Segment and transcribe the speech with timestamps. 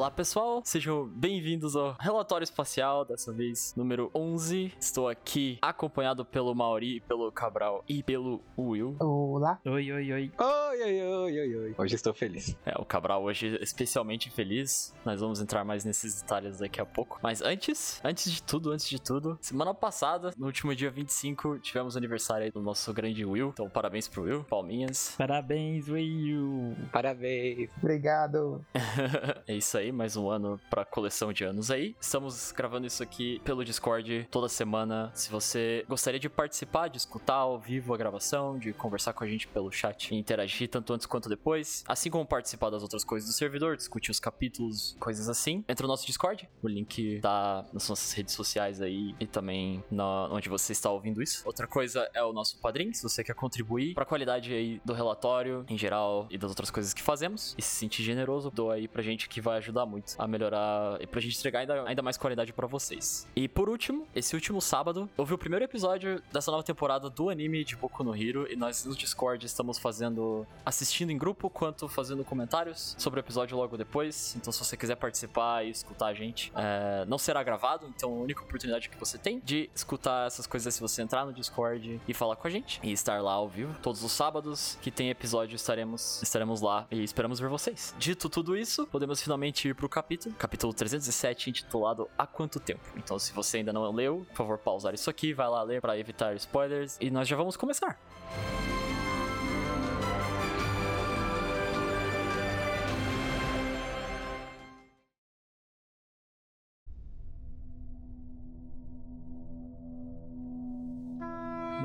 [0.00, 4.72] Olá pessoal, sejam bem-vindos ao Relatório Espacial, dessa vez número 11.
[4.80, 8.96] Estou aqui acompanhado pelo Mauri, pelo Cabral e pelo Will.
[8.98, 9.60] Olá.
[9.62, 10.32] Oi, oi, oi.
[10.38, 11.74] Oi, oi, oi, oi, oi.
[11.76, 12.56] Hoje estou feliz.
[12.64, 14.94] É, o Cabral hoje é especialmente feliz.
[15.04, 17.18] Nós vamos entrar mais nesses detalhes daqui a pouco.
[17.22, 21.94] Mas antes, antes de tudo, antes de tudo, semana passada, no último dia 25, tivemos
[21.94, 23.50] o aniversário aí do nosso grande Will.
[23.50, 25.14] Então, parabéns pro Will, palminhas.
[25.18, 26.74] Parabéns, Will.
[26.90, 27.68] Parabéns.
[27.76, 28.64] Obrigado.
[29.46, 31.94] é isso aí, mais um ano pra coleção de anos aí.
[32.00, 35.10] Estamos gravando isso aqui pelo Discord toda semana.
[35.14, 39.26] Se você gostaria de participar, de escutar ao vivo a gravação, de conversar com a
[39.26, 43.28] gente pelo chat e interagir tanto antes quanto depois, assim como participar das outras coisas
[43.28, 46.48] do servidor, discutir os capítulos, coisas assim, entra no nosso Discord.
[46.62, 51.22] O link tá nas nossas redes sociais aí e também na, onde você está ouvindo
[51.22, 51.42] isso.
[51.46, 55.64] Outra coisa é o nosso padrinho, se você quer contribuir pra qualidade aí do relatório
[55.68, 59.02] em geral e das outras coisas que fazemos e se sentir generoso, doa aí pra
[59.02, 62.52] gente que vai ajudar muito a melhorar e pra gente entregar ainda, ainda mais qualidade
[62.52, 63.26] pra vocês.
[63.34, 67.64] E por último, esse último sábado, houve o primeiro episódio dessa nova temporada do anime
[67.64, 72.24] de Boku no Hero e nós no Discord estamos fazendo, assistindo em grupo, quanto fazendo
[72.24, 74.34] comentários sobre o episódio logo depois.
[74.36, 78.22] Então se você quiser participar e escutar a gente, é, não será gravado, então a
[78.22, 82.00] única oportunidade que você tem de escutar essas coisas é se você entrar no Discord
[82.06, 85.10] e falar com a gente e estar lá ao vivo todos os sábados que tem
[85.10, 87.94] episódio estaremos estaremos lá e esperamos ver vocês.
[87.98, 92.82] Dito tudo isso, podemos finalmente ir pro capítulo, capítulo 307, intitulado Há quanto tempo?
[92.96, 95.98] Então, se você ainda não leu, por favor, pausar isso aqui, vai lá ler para
[95.98, 97.98] evitar spoilers e nós já vamos começar.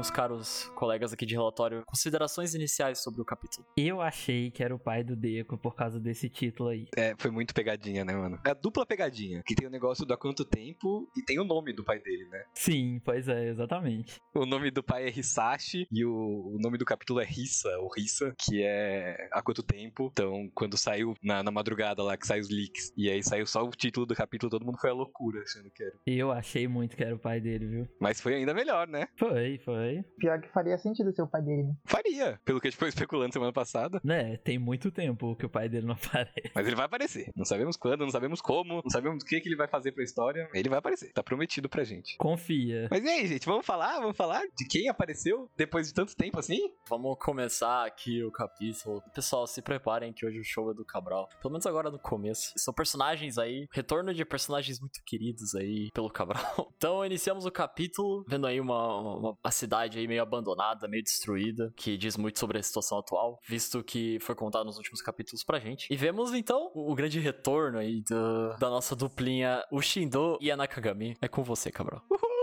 [0.06, 3.66] Meus caros colegas aqui de relatório, considerações iniciais sobre o capítulo.
[3.76, 6.88] Eu achei que era o pai do Deco por causa desse título aí.
[6.96, 8.40] É, foi muito pegadinha, né, mano?
[8.46, 11.44] É a dupla pegadinha, que tem o negócio do há quanto tempo e tem o
[11.44, 12.44] nome do pai dele, né?
[12.54, 14.22] Sim, pois é, exatamente.
[14.36, 17.90] O nome do pai é Hisashi e o, o nome do capítulo é Rissa, ou
[17.92, 20.10] Rissa, que é há quanto tempo.
[20.12, 23.64] Então, quando saiu na, na madrugada lá, que saiu os leaks, e aí saiu só
[23.64, 25.96] o título do capítulo, todo mundo foi a loucura achando que era.
[26.06, 27.88] Eu achei muito que era o pai dele, viu?
[28.00, 29.08] Mas foi ainda melhor, né?
[29.18, 29.95] Foi, foi.
[30.18, 31.76] Pior que faria sentido ser o pai dele, né?
[31.86, 34.00] Faria, pelo que a gente foi especulando semana passada.
[34.04, 36.52] Né, tem muito tempo que o pai dele não aparece.
[36.54, 37.32] Mas ele vai aparecer.
[37.36, 40.04] Não sabemos quando, não sabemos como, não sabemos o que, que ele vai fazer pra
[40.04, 40.50] história.
[40.54, 41.12] Ele vai aparecer.
[41.14, 42.18] Tá prometido pra gente.
[42.18, 42.88] Confia.
[42.90, 43.46] Mas e aí, gente?
[43.46, 44.00] Vamos falar?
[44.00, 46.72] Vamos falar de quem apareceu depois de tanto tempo assim?
[46.90, 49.02] Vamos começar aqui o capítulo.
[49.14, 51.30] Pessoal, se preparem que hoje o show é do Cabral.
[51.42, 52.54] Pelo menos agora no começo.
[52.58, 56.36] São personagens aí, retorno de personagens muito queridos aí pelo Cabral.
[56.78, 61.74] Então iniciamos o capítulo vendo aí uma, uma, uma cidade aí meio abandonada, meio destruída,
[61.76, 65.60] que diz muito sobre a situação atual, visto que foi contado nos últimos capítulos pra
[65.60, 65.88] gente.
[65.92, 70.58] E vemos então o, grande retorno aí do, da nossa duplinha, o Shindo e a
[70.58, 71.16] Nakagami.
[71.22, 72.02] É com você, Cabral.
[72.10, 72.35] Uhul!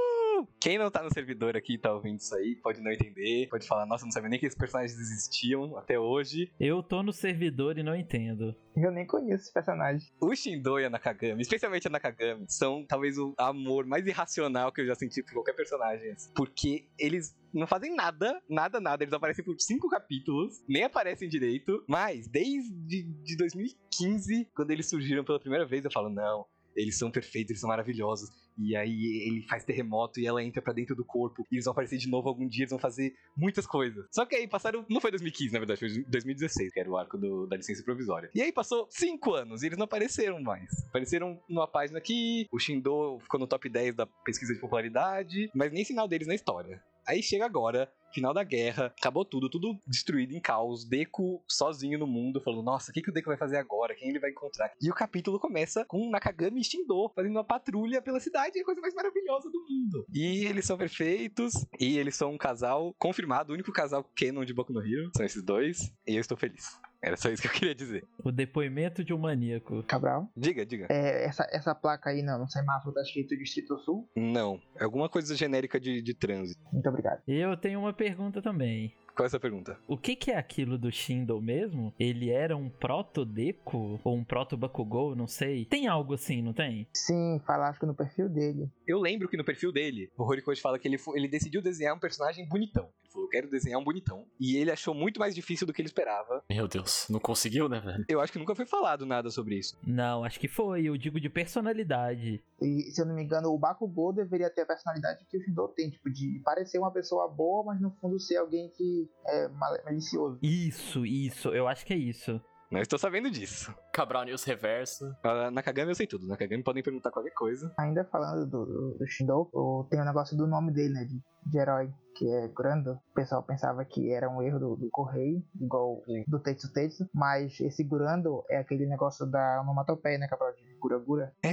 [0.60, 3.66] Quem não tá no servidor aqui e tá ouvindo isso aí, pode não entender, pode
[3.66, 6.50] falar, nossa, não sabia nem que esses personagens existiam até hoje.
[6.58, 8.54] Eu tô no servidor e não entendo.
[8.76, 10.08] Eu nem conheço esse personagem.
[10.20, 14.80] O Shindo e a Nakagami, especialmente a Nakagami, são talvez o amor mais irracional que
[14.80, 16.14] eu já senti por qualquer personagem.
[16.34, 19.04] Porque eles não fazem nada, nada, nada.
[19.04, 21.84] Eles aparecem por cinco capítulos, nem aparecem direito.
[21.86, 26.46] Mas desde de 2015, quando eles surgiram pela primeira vez, eu falo, não.
[26.74, 28.30] Eles são perfeitos, eles são maravilhosos.
[28.58, 31.46] E aí ele faz terremoto e ela entra pra dentro do corpo.
[31.50, 34.06] E eles vão aparecer de novo algum dia, eles vão fazer muitas coisas.
[34.10, 34.84] Só que aí passaram.
[34.88, 38.30] Não foi 2015, na verdade, foi 2016, que era o arco do, da licença provisória.
[38.34, 40.70] E aí passou cinco anos e eles não apareceram mais.
[40.88, 45.72] Apareceram numa página aqui, o Shindo ficou no top 10 da pesquisa de popularidade, mas
[45.72, 46.82] nem sinal deles na história.
[47.06, 52.06] Aí chega agora, final da guerra, acabou tudo, tudo destruído em caos, Deku sozinho no
[52.06, 53.94] mundo, falando, nossa, o que, que o Deku vai fazer agora?
[53.94, 54.72] Quem ele vai encontrar?
[54.80, 58.94] E o capítulo começa com Nakagami Shindo fazendo uma patrulha pela cidade, a coisa mais
[58.94, 60.06] maravilhosa do mundo.
[60.12, 64.54] E eles são perfeitos, e eles são um casal confirmado, o único casal canon de
[64.54, 66.80] Boku no Hero, são esses dois, e eu estou feliz.
[67.02, 68.06] Era só isso que eu queria dizer.
[68.22, 69.82] O depoimento de um maníaco.
[69.82, 70.30] Cabral?
[70.36, 70.86] Diga, diga.
[70.88, 74.08] É, essa, essa placa aí não, no semáforo tá escrito Distrito Sul?
[74.16, 76.62] Não, é alguma coisa genérica de, de trânsito.
[76.72, 77.20] Muito obrigado.
[77.26, 78.94] Eu tenho uma pergunta também.
[79.14, 79.78] Qual é essa pergunta?
[79.86, 81.92] O que, que é aquilo do Shindo mesmo?
[81.98, 84.00] Ele era um proto-Deku?
[84.02, 85.14] Ou um proto-Bakugou?
[85.14, 85.64] Não sei.
[85.66, 86.86] Tem algo assim, não tem?
[86.94, 88.70] Sim, fala acho que no perfil dele.
[88.86, 92.00] Eu lembro que no perfil dele, o Horikoshi fala que ele, ele decidiu desenhar um
[92.00, 92.88] personagem bonitão.
[93.02, 94.24] Ele falou, quero desenhar um bonitão.
[94.40, 96.42] E ele achou muito mais difícil do que ele esperava.
[96.48, 98.04] Meu Deus, não conseguiu, né, velho?
[98.08, 99.76] Eu acho que nunca foi falado nada sobre isso.
[99.86, 100.84] Não, acho que foi.
[100.84, 102.42] Eu digo de personalidade.
[102.60, 105.68] E se eu não me engano, o Bakugou deveria ter a personalidade que o Shindo
[105.68, 110.38] tem, tipo, de parecer uma pessoa boa, mas no fundo ser alguém que é malicioso.
[110.42, 111.48] Isso, isso.
[111.50, 112.40] Eu acho que é isso.
[112.70, 113.74] Não estou sabendo disso.
[113.92, 115.04] Cabral News Reverso.
[115.22, 116.26] A Nakagami eu sei tudo.
[116.26, 117.70] Nakagami podem perguntar qualquer coisa.
[117.78, 121.04] Ainda falando do, do, do Shindo, o- tem o negócio do nome dele, né?
[121.04, 121.20] De,
[121.50, 122.92] de herói, que é Grando.
[122.92, 127.06] O pessoal pensava que era um erro do, do correio, igual o do Tetsu Tetsu.
[127.14, 130.54] Mas esse Gurando é aquele negócio da onomatopeia, né, Cabral?
[130.54, 131.32] De Gura Gura.
[131.42, 131.52] É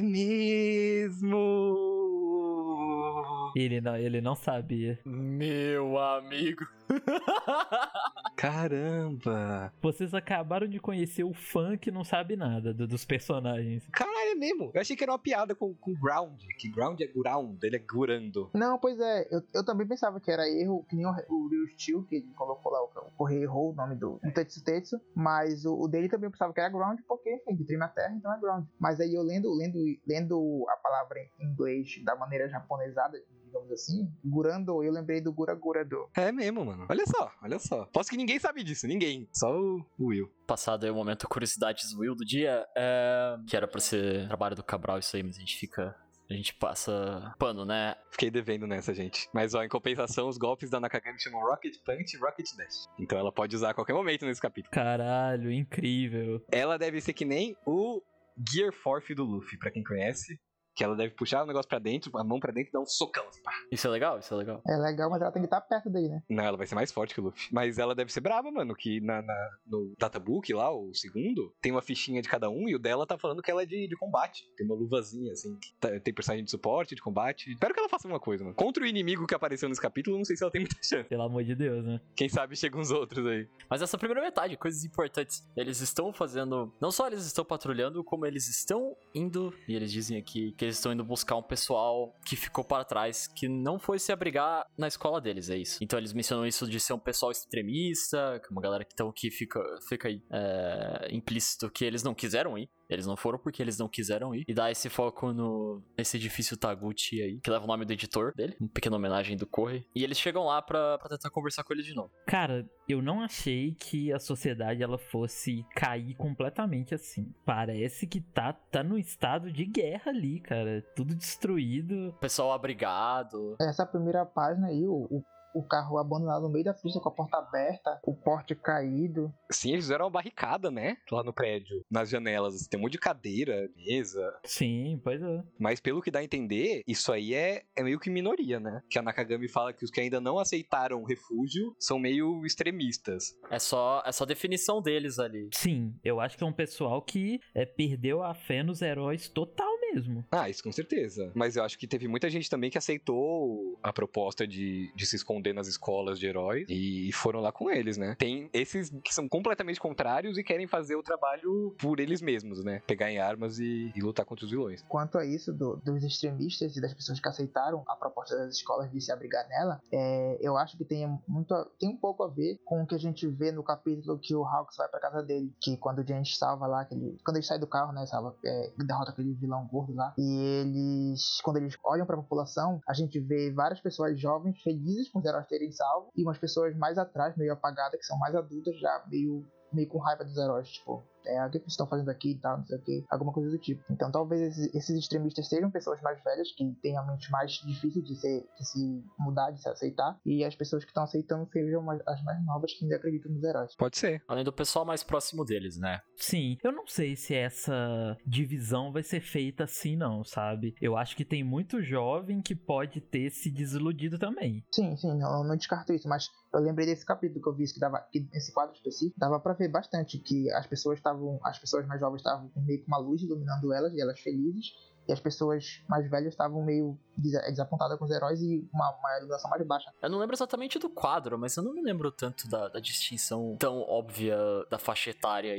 [1.80, 3.52] mesmo!
[3.56, 5.00] Ele não, ele não sabia.
[5.06, 6.64] Meu amigo.
[8.36, 9.74] Caramba!
[9.82, 13.88] Vocês acabaram de conhecer o fã que não sabe nada do- dos personagens.
[13.92, 14.72] Caralho, é mesmo.
[14.74, 16.42] Eu achei que era uma piada com, com ground.
[16.58, 18.50] Que ground é ground, ele é gurando.
[18.54, 21.68] Não, pois é, eu, eu também pensava que era erro, que nem o, o Ryu
[21.78, 25.00] Steel, que ele colocou lá, o, o Correio errou o nome do, do Tetsu Tetsu,
[25.16, 27.88] mas o, o dele também eu pensava que era Ground, porque, enfim, de trem na
[27.88, 28.66] terra, então é Ground.
[28.80, 34.12] Mas aí eu lendo, lendo, lendo a palavra em inglês da maneira japonesada, digamos assim,
[34.24, 36.08] Gurando, eu lembrei do Gura Gurado.
[36.16, 36.86] É mesmo, mano.
[36.90, 37.86] Olha só, olha só.
[37.86, 39.28] Posso que ninguém sabe disso, ninguém.
[39.34, 40.32] Só o Will.
[40.48, 43.38] Passado aí o momento curiosidades Will do dia, é...
[43.48, 45.96] que era pra ser trabalho do Cabral isso aí, mas a gente fica...
[46.30, 47.96] A gente passa pano, né?
[48.12, 49.28] Fiquei devendo nessa, gente.
[49.34, 52.86] Mas, ó, em compensação, os golpes da Nakagami chamam Rocket Punch e Rocket Dash.
[53.00, 54.72] Então ela pode usar a qualquer momento nesse capítulo.
[54.72, 56.40] Caralho, incrível.
[56.52, 58.00] Ela deve ser que nem o
[58.48, 60.40] Gear Force do Luffy, pra quem conhece.
[60.80, 62.86] Que ela deve puxar o negócio pra dentro, a mão pra dentro e dar um
[62.86, 63.28] socão.
[63.28, 63.52] assim, pá.
[63.70, 64.62] Isso é legal, isso é legal.
[64.66, 66.24] É legal, mas ela tem que estar perto dele, né?
[66.30, 67.50] Não, ela vai ser mais forte que o Luffy.
[67.52, 68.74] Mas ela deve ser brava, mano.
[68.74, 72.76] Que na, na- no databook lá, o segundo, tem uma fichinha de cada um e
[72.76, 74.46] o dela tá falando que ela é de, de combate.
[74.56, 75.54] Tem uma luvazinha, assim.
[75.60, 77.52] que tá- tem personagem de suporte, de combate.
[77.52, 78.56] Espero que ela faça alguma coisa, mano.
[78.56, 81.10] Contra o inimigo que apareceu nesse capítulo, não sei se ela tem muita chance.
[81.10, 82.00] Pelo amor de Deus, né?
[82.16, 83.50] Quem sabe chegam uns outros aí.
[83.70, 85.46] Mas essa primeira metade, coisas importantes.
[85.58, 86.74] Eles estão fazendo.
[86.80, 89.54] Não só eles estão patrulhando, como eles estão indo.
[89.68, 93.28] E eles dizem aqui que eles estão indo buscar um pessoal que ficou para trás,
[93.28, 95.78] que não foi se abrigar na escola deles, é isso.
[95.82, 99.30] Então eles mencionam isso de ser um pessoal extremista, que uma galera que, então, que
[99.30, 102.70] fica, fica aí é, implícito que eles não quiseram ir.
[102.90, 104.44] Eles não foram porque eles não quiseram ir.
[104.48, 108.34] E dá esse foco no nesse edifício Taguchi aí, que leva o nome do editor
[108.36, 109.86] dele, uma pequena homenagem do Corre.
[109.96, 112.12] E eles chegam lá pra, pra tentar conversar com ele de novo.
[112.26, 117.32] Cara, eu não achei que a sociedade ela fosse cair completamente assim.
[117.46, 120.84] Parece que tá, tá no estado de guerra ali, cara.
[120.96, 122.16] Tudo destruído.
[122.20, 125.24] Pessoal abrigado, Essa primeira página aí, o, o,
[125.54, 129.34] o carro abandonado no meio da pista com a porta aberta, o porte caído.
[129.52, 130.98] Sim, eles fizeram uma barricada, né?
[131.12, 132.68] Lá no prédio, nas janelas.
[132.68, 134.34] Tem um monte de cadeira, mesa.
[134.44, 135.44] Sim, pois é.
[135.60, 138.82] Mas pelo que dá a entender, isso aí é, é meio que minoria, né?
[138.90, 143.36] Que a Nakagami fala que os que ainda não aceitaram o refúgio são meio extremistas.
[143.50, 145.50] É só, é só a definição deles ali.
[145.54, 149.79] Sim, eu acho que é um pessoal que é, perdeu a fé nos heróis total
[149.94, 150.26] mesmo.
[150.32, 151.32] Ah, isso com certeza.
[151.36, 155.16] Mas eu acho que teve muita gente também que aceitou a proposta de, de se
[155.16, 158.16] esconder nas escolas de heróis e foram lá com eles, né?
[158.18, 162.82] Tem esses que são completamente contrários e querem fazer o trabalho por eles mesmos, né?
[162.88, 164.84] Pegar em armas e, e lutar contra os vilões.
[164.88, 168.92] Quanto a isso do- dos extremistas e das pessoas que aceitaram a proposta das escolas
[168.92, 172.28] de se abrigar nela, é, eu acho que tem muito a- tem um pouco a
[172.28, 175.24] ver com o que a gente vê no capítulo que o Hawks vai pra casa
[175.24, 178.36] dele, que quando o James salva lá, aquele, quando ele sai do carro, né, salva,
[178.46, 183.20] é, derrota aquele vilão gordo lá, e eles, quando eles olham pra população, a gente
[183.20, 187.54] vê várias pessoas jovens felizes os heróis terem salvo e umas pessoas mais atrás, meio
[187.54, 191.50] apagadas, que são mais adultas, já meio meio com raiva dos heróis, tipo, é, o
[191.50, 193.84] que vocês estão fazendo aqui e tal, não sei o que, alguma coisa do tipo.
[193.90, 198.02] Então talvez esses, esses extremistas sejam pessoas mais velhas, que têm a mente mais difícil
[198.02, 201.82] de, ser, de se mudar, de se aceitar, e as pessoas que estão aceitando sejam
[201.82, 203.76] mais- as mais novas que ainda acreditam nos heróis.
[203.76, 204.22] Pode ser.
[204.28, 206.00] Além do pessoal mais próximo deles, né?
[206.16, 210.74] Sim, eu não sei se essa divisão vai ser feita assim, não, sabe?
[210.82, 214.64] Eu acho que tem muito jovem que pode ter se desiludido também.
[214.74, 217.80] Sim, sim, não, não descarto isso, mas eu lembrei desse capítulo que eu vi que
[217.80, 221.86] dava, que nesse quadro específico, dava pra ver bastante que as pessoas estavam, as pessoas
[221.88, 224.68] mais jovens estavam com meio que uma luz iluminando elas e elas felizes,
[225.08, 229.18] e as pessoas mais velhas estavam meio desa- desapontadas com os heróis e uma, uma
[229.18, 229.92] iluminação mais baixa.
[230.04, 233.56] Eu não lembro exatamente do quadro, mas eu não me lembro tanto da, da distinção
[233.60, 234.38] tão óbvia
[234.70, 235.56] da faixa etária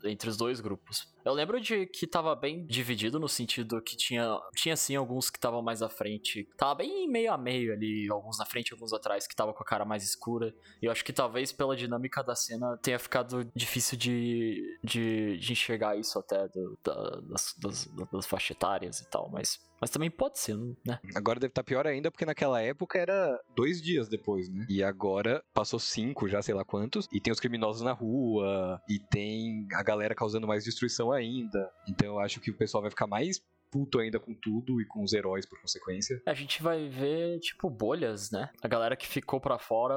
[0.00, 1.12] do- entre os dois grupos.
[1.24, 5.38] Eu lembro de que tava bem dividido no sentido que tinha, tinha sim alguns que
[5.38, 6.48] estavam mais à frente.
[6.56, 9.66] Tava bem meio a meio ali, alguns na frente, alguns atrás, que tava com a
[9.66, 10.54] cara mais escura.
[10.80, 15.52] E eu acho que talvez pela dinâmica da cena tenha ficado difícil de, de, de
[15.52, 20.08] enxergar isso até do- da- das, das, das faixas etárias e tal, mas, mas também
[20.08, 21.00] pode ser, né?
[21.12, 24.64] Agora deve estar pior ainda, porque naquela época era dois dias depois, né?
[24.68, 27.08] E agora passou cinco, já sei lá quantos.
[27.12, 31.68] E tem os criminosos na rua, e tem a galera causando mais destruição ainda.
[31.88, 35.02] Então eu acho que o pessoal vai ficar mais puto ainda com tudo e com
[35.02, 36.22] os heróis por consequência.
[36.26, 38.50] A gente vai ver, tipo, bolhas, né?
[38.62, 39.96] A galera que ficou pra fora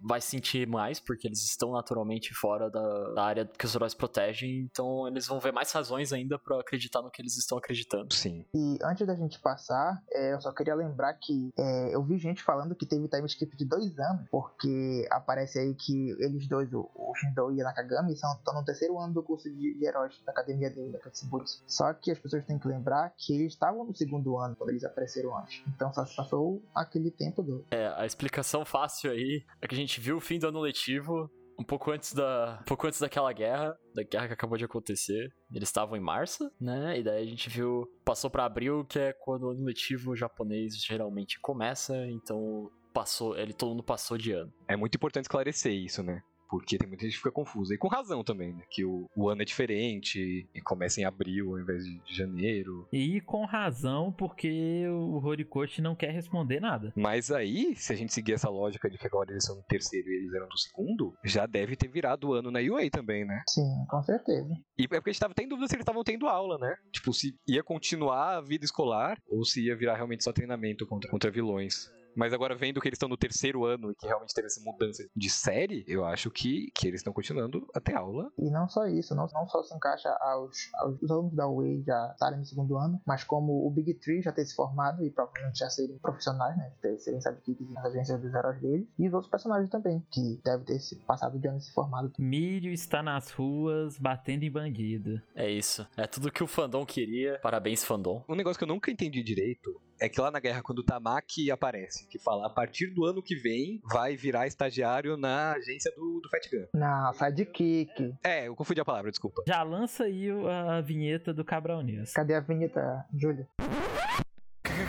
[0.00, 4.60] vai sentir mais, porque eles estão naturalmente fora da, da área que os heróis protegem,
[4.60, 8.12] então eles vão ver mais razões ainda para acreditar no que eles estão acreditando.
[8.14, 8.44] Sim.
[8.54, 12.42] E antes da gente passar, é, eu só queria lembrar que é, eu vi gente
[12.42, 16.88] falando que teve time skip de dois anos, porque aparece aí que eles dois, o,
[16.94, 20.32] o Shindo e a Nakagami, estão no terceiro ano do curso de, de heróis da
[20.32, 21.62] academia dele, da Katsubutsu.
[21.66, 24.84] Só que as pessoas têm que lembrar que eles estavam no segundo ano quando eles
[24.84, 25.62] apareceram antes.
[25.68, 27.64] Então só se passou aquele tempo do.
[27.70, 31.30] É, a explicação fácil aí é que a gente viu o fim do ano letivo
[31.58, 35.28] um pouco antes da, um pouco antes daquela guerra, da guerra que acabou de acontecer.
[35.52, 37.00] Eles estavam em março, né?
[37.00, 40.76] E daí a gente viu, passou para abril, que é quando o ano letivo japonês
[40.76, 44.52] geralmente começa, então passou, ele todo mundo passou de ano.
[44.68, 46.22] É muito importante esclarecer isso, né?
[46.48, 47.74] Porque tem muita gente que fica confusa.
[47.74, 48.62] E com razão também, né?
[48.70, 52.88] Que o, o ano é diferente e começa em abril ao invés de, de janeiro.
[52.92, 56.92] E com razão, porque o Horikoshi não quer responder nada.
[56.96, 60.08] Mas aí, se a gente seguir essa lógica de que agora eles são do terceiro
[60.08, 63.42] e eles eram do segundo, já deve ter virado o ano na UA também, né?
[63.48, 64.54] Sim, com certeza.
[64.78, 66.76] E é porque a gente tava tendo dúvida se eles estavam tendo aula, né?
[66.92, 71.10] Tipo, se ia continuar a vida escolar ou se ia virar realmente só treinamento contra,
[71.10, 71.90] contra vilões.
[72.18, 75.08] Mas agora, vendo que eles estão no terceiro ano e que realmente teve essa mudança
[75.14, 78.28] de série, eu acho que, que eles estão continuando até aula.
[78.36, 82.10] E não só isso, não, não só se encaixa aos, aos alunos da UEI já
[82.12, 85.60] estarem no segundo ano, mas como o Big Tree já ter se formado e provavelmente
[85.60, 86.72] já serem profissionais, né?
[86.82, 88.88] Ter, serem sidekicks nas agências dos heróis deles.
[88.98, 92.12] E os outros personagens também, que devem ter se passado de ano e se formado.
[92.18, 95.22] Mírio está nas ruas batendo em bandido.
[95.36, 95.86] É isso.
[95.96, 97.38] É tudo que o fandom queria.
[97.40, 98.24] Parabéns, fandom.
[98.28, 101.50] Um negócio que eu nunca entendi direito é que lá na guerra, quando o Tamaki
[101.50, 106.20] aparece, que fala a partir do ano que vem vai virar estagiário na agência do,
[106.20, 106.66] do Fat Gun.
[106.72, 108.14] Não, sidekick.
[108.22, 109.42] É, eu confundi a palavra, desculpa.
[109.46, 112.12] Já lança aí a vinheta do Cabral News.
[112.12, 113.46] Cadê a vinheta, Júlia?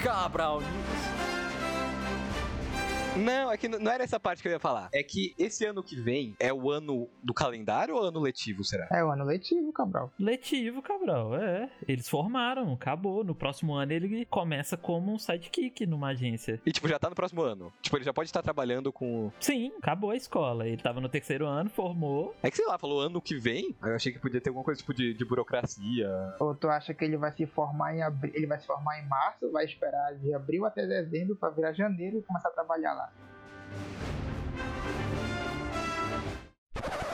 [0.03, 1.28] Cabral News.
[3.19, 4.89] Não, é que não era essa parte que eu ia falar.
[4.93, 8.87] É que esse ano que vem é o ano do calendário ou ano letivo, será?
[8.91, 10.11] É o ano letivo, Cabral.
[10.19, 11.69] Letivo, Cabral, é.
[11.87, 13.23] Eles formaram, acabou.
[13.23, 16.61] No próximo ano ele começa como um sidekick numa agência.
[16.65, 17.71] E tipo, já tá no próximo ano.
[17.81, 19.31] Tipo, ele já pode estar trabalhando com.
[19.39, 20.67] Sim, acabou a escola.
[20.67, 22.35] Ele tava no terceiro ano, formou.
[22.41, 23.75] É que sei lá, falou ano que vem.
[23.81, 26.09] Aí eu achei que podia ter alguma coisa tipo de, de burocracia.
[26.39, 29.07] Ou tu acha que ele vai se formar em abril, ele vai se formar em
[29.07, 33.08] março, vai esperar de abril até dezembro pra virar janeiro e começar a trabalhar lá.
[36.75, 37.08] した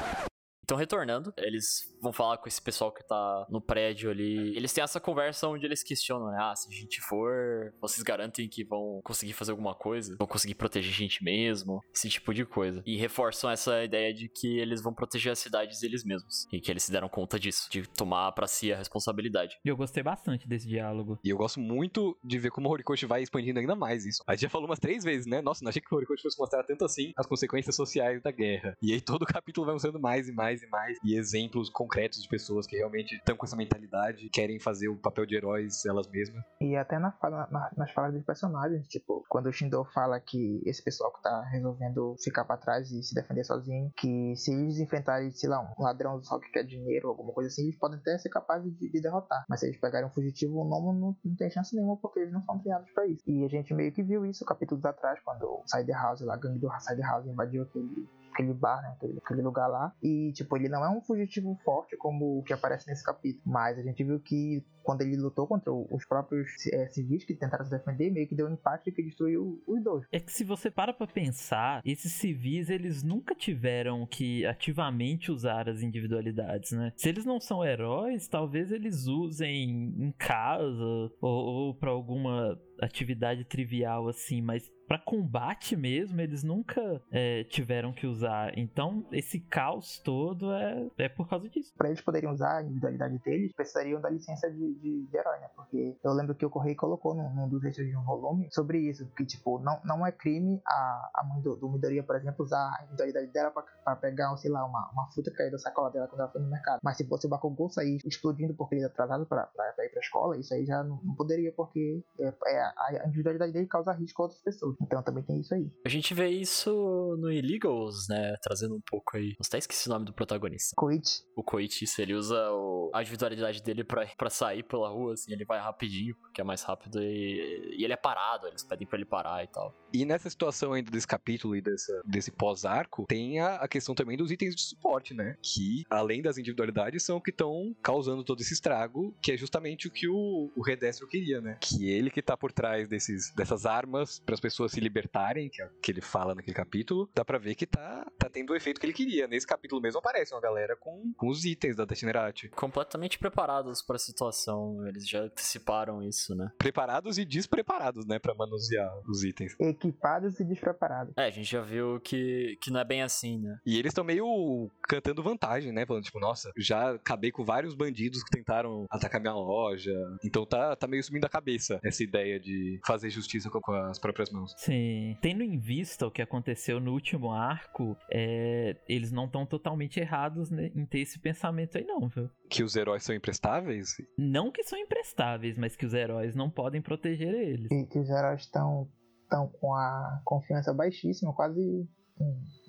[0.65, 4.57] Então, retornando, eles vão falar com esse pessoal que tá no prédio ali.
[4.57, 6.37] Eles têm essa conversa onde eles questionam, né?
[6.41, 10.15] Ah, se a gente for, vocês garantem que vão conseguir fazer alguma coisa?
[10.17, 11.81] Vão conseguir proteger a gente mesmo?
[11.93, 12.81] Esse tipo de coisa.
[12.83, 16.47] E reforçam essa ideia de que eles vão proteger as cidades deles mesmos.
[16.51, 19.59] E que eles se deram conta disso, de tomar pra si a responsabilidade.
[19.63, 21.19] E eu gostei bastante desse diálogo.
[21.23, 24.23] E eu gosto muito de ver como o Horikoshi vai expandindo ainda mais isso.
[24.25, 25.43] A gente já falou umas três vezes, né?
[25.43, 28.75] Nossa, não achei que o Horikoshi fosse mostrar tanto assim as consequências sociais da guerra.
[28.81, 30.97] E aí todo capítulo vai mostrando mais e mais e mais.
[31.03, 35.25] E exemplos concretos de pessoas que realmente estão com essa mentalidade, querem fazer o papel
[35.25, 36.43] de heróis elas mesmas.
[36.61, 40.61] E até na fala- na- nas falas dos personagens, tipo, quando o Shindo fala que
[40.65, 44.79] esse pessoal que tá resolvendo ficar pra trás e se defender sozinho, que se eles
[44.79, 48.17] enfrentarem, sei lá, um ladrão só que quer dinheiro, alguma coisa assim, eles podem até
[48.17, 49.45] ser capazes de, de derrotar.
[49.49, 52.33] Mas se eles pegarem um fugitivo, o Nomo não, não tem chance nenhuma porque eles
[52.33, 53.23] não são treinados pra isso.
[53.27, 56.37] E a gente meio que viu isso capítulos atrás, quando o Cider House, lá, a
[56.37, 59.93] gangue do Cider House invadiu aquele aquele bar, né, aquele, lugar lá.
[60.03, 63.41] E, tipo, ele não é um fugitivo forte como o que aparece nesse capítulo.
[63.45, 67.65] Mas a gente viu que quando ele lutou contra os próprios é, civis que tentaram
[67.65, 70.05] se defender, meio que deu um empate que destruiu os dois.
[70.11, 75.67] É que se você para pra pensar, esses civis, eles nunca tiveram que ativamente usar
[75.67, 76.93] as individualidades, né?
[76.95, 83.45] Se eles não são heróis, talvez eles usem em casa ou, ou para alguma atividade
[83.45, 88.57] trivial assim, mas pra combate mesmo, eles nunca é, tiveram que usar.
[88.57, 91.73] Então, esse caos todo é, é por causa disso.
[91.77, 95.49] Pra eles poderem usar a individualidade deles, precisariam da licença de, de, de herói, né?
[95.55, 98.79] Porque eu lembro que o Correio colocou num, num dos extras de um volume sobre
[98.79, 102.45] isso, que, tipo, não, não é crime a, a mãe do, do Midoriya, por exemplo,
[102.45, 105.91] usar a individualidade dela pra pegar, sei lá, uma, uma fruta que caiu da sacola
[105.91, 106.79] dela quando ela foi no mercado.
[106.83, 109.49] Mas se fosse o Bakugou sair explodindo porque ele é atrasado pra
[109.79, 113.67] ir pra escola, isso aí já não, não poderia, porque é, é, a individualidade dele
[113.67, 114.74] causa risco a outras pessoas.
[114.81, 115.69] Então também tem isso aí.
[115.85, 116.71] A gente vê isso
[117.19, 118.35] no Illegals, né?
[118.41, 119.33] Trazendo um pouco aí.
[119.45, 120.73] Até esqueci o nome do protagonista.
[120.75, 121.23] Koichi.
[121.35, 125.31] O Koichi, isso, ele usa o- a individualidade dele pra, pra sair pela rua, assim,
[125.33, 128.97] ele vai rapidinho, porque é mais rápido, e, e ele é parado, eles pedem pra
[128.97, 129.73] ele parar e tal.
[129.93, 134.17] E nessa situação ainda desse capítulo e dessa, desse pós-arco, tem a, a questão também
[134.17, 135.37] dos itens de suporte, né?
[135.41, 139.87] Que, além das individualidades, são o que estão causando todo esse estrago, que é justamente
[139.87, 141.57] o que o, o Redestro queria, né?
[141.61, 145.49] Que ele que tá por trás desses, dessas armas para as pessoas pessoas se libertarem,
[145.49, 148.51] que é o que ele fala naquele capítulo, dá pra ver que tá, tá tendo
[148.51, 149.27] o efeito que ele queria.
[149.27, 152.49] Nesse capítulo mesmo aparece uma galera com, com os itens da Destinerati.
[152.49, 154.85] Completamente preparados para a situação.
[154.87, 156.51] Eles já anteciparam isso, né?
[156.57, 159.55] Preparados e despreparados, né, pra manusear os itens.
[159.59, 161.13] Equipados e despreparados.
[161.17, 163.59] É, a gente já viu que, que não é bem assim, né?
[163.65, 165.85] E eles estão meio cantando vantagem, né?
[165.85, 169.93] Falando, tipo, nossa, já acabei com vários bandidos que tentaram atacar minha loja.
[170.23, 173.99] Então tá, tá meio subindo a cabeça essa ideia de fazer justiça com, com as
[173.99, 174.54] próprias mãos.
[174.55, 175.17] Sim.
[175.21, 180.49] Tendo em vista o que aconteceu no último arco, é, eles não estão totalmente errados
[180.49, 182.29] né, em ter esse pensamento aí, não, viu?
[182.49, 183.95] Que os heróis são imprestáveis?
[184.17, 187.69] Não que são imprestáveis, mas que os heróis não podem proteger eles.
[187.71, 188.89] E que os heróis estão
[189.25, 191.87] estão com a confiança baixíssima, quase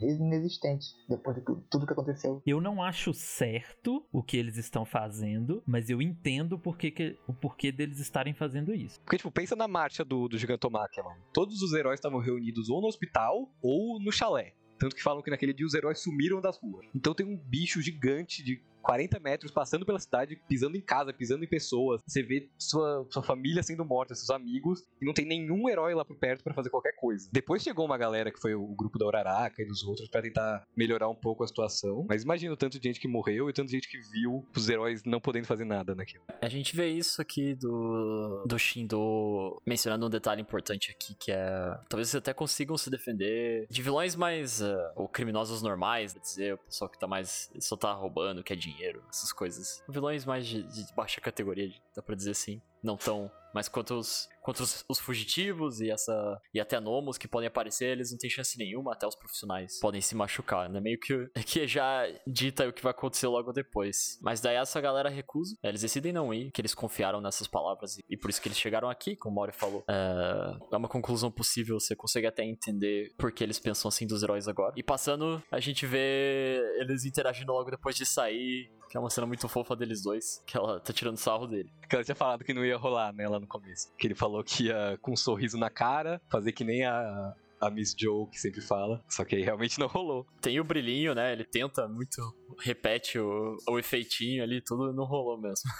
[0.00, 2.42] inexistente depois de tu- tudo que aconteceu.
[2.46, 7.16] Eu não acho certo o que eles estão fazendo, mas eu entendo o porquê, que-
[7.26, 9.00] o porquê deles estarem fazendo isso.
[9.02, 11.20] Porque, tipo, pensa na marcha do, do Gigantomachia, mano.
[11.32, 14.54] Todos os heróis estavam reunidos ou no hospital ou no chalé.
[14.78, 16.86] Tanto que falam que naquele dia os heróis sumiram das ruas.
[16.94, 21.44] Então tem um bicho gigante de 40 metros passando pela cidade, pisando em casa, pisando
[21.44, 22.00] em pessoas.
[22.06, 26.04] Você vê sua, sua família sendo morta, seus amigos, e não tem nenhum herói lá
[26.04, 27.28] por perto pra fazer qualquer coisa.
[27.32, 30.64] Depois chegou uma galera que foi o grupo da Uraraka e dos outros pra tentar
[30.76, 32.06] melhorar um pouco a situação.
[32.08, 34.68] Mas imagina o tanto de gente que morreu e tanto de gente que viu os
[34.68, 36.22] heróis não podendo fazer nada naquilo.
[36.40, 41.78] A gente vê isso aqui do, do Shindo mencionando um detalhe importante aqui, que é.
[41.88, 44.60] Talvez vocês até consigam se defender de vilões mais.
[44.60, 47.50] eh, ou criminosos normais, quer dizer, o pessoal que tá mais.
[47.58, 48.75] só tá roubando, quer dinheiro,
[49.10, 49.82] essas coisas.
[49.88, 52.60] Vilões mais de, de baixa categoria, dá pra dizer assim.
[52.82, 53.30] Não tão.
[53.52, 56.38] Mas quanto os, quanto os, os fugitivos e essa.
[56.52, 60.00] E até nomos que podem aparecer, eles não têm chance nenhuma, até os profissionais podem
[60.00, 60.78] se machucar, né?
[60.78, 64.18] Meio que, que já dita o que vai acontecer logo depois.
[64.20, 65.56] Mas daí essa galera recusa.
[65.62, 68.58] Eles decidem não ir, que eles confiaram nessas palavras e, e por isso que eles
[68.58, 69.82] chegaram aqui, como o Mario falou.
[69.88, 74.22] É, é uma conclusão possível, você consegue até entender por que eles pensam assim dos
[74.22, 74.74] heróis agora.
[74.76, 78.70] E passando, a gente vê eles interagindo logo depois de sair.
[78.96, 81.70] Que é uma cena muito fofa deles dois, que ela tá tirando sarro dele.
[81.86, 83.94] Que ela tinha falado que não ia rolar, né, lá no começo.
[83.98, 87.70] Que ele falou que ia com um sorriso na cara, fazer que nem a, a
[87.70, 89.04] Miss Joe que sempre fala.
[89.06, 90.26] Só que aí realmente não rolou.
[90.40, 91.30] Tem o brilhinho, né?
[91.30, 92.16] Ele tenta muito,
[92.58, 95.70] repete o, o efeitinho ali, tudo não rolou mesmo.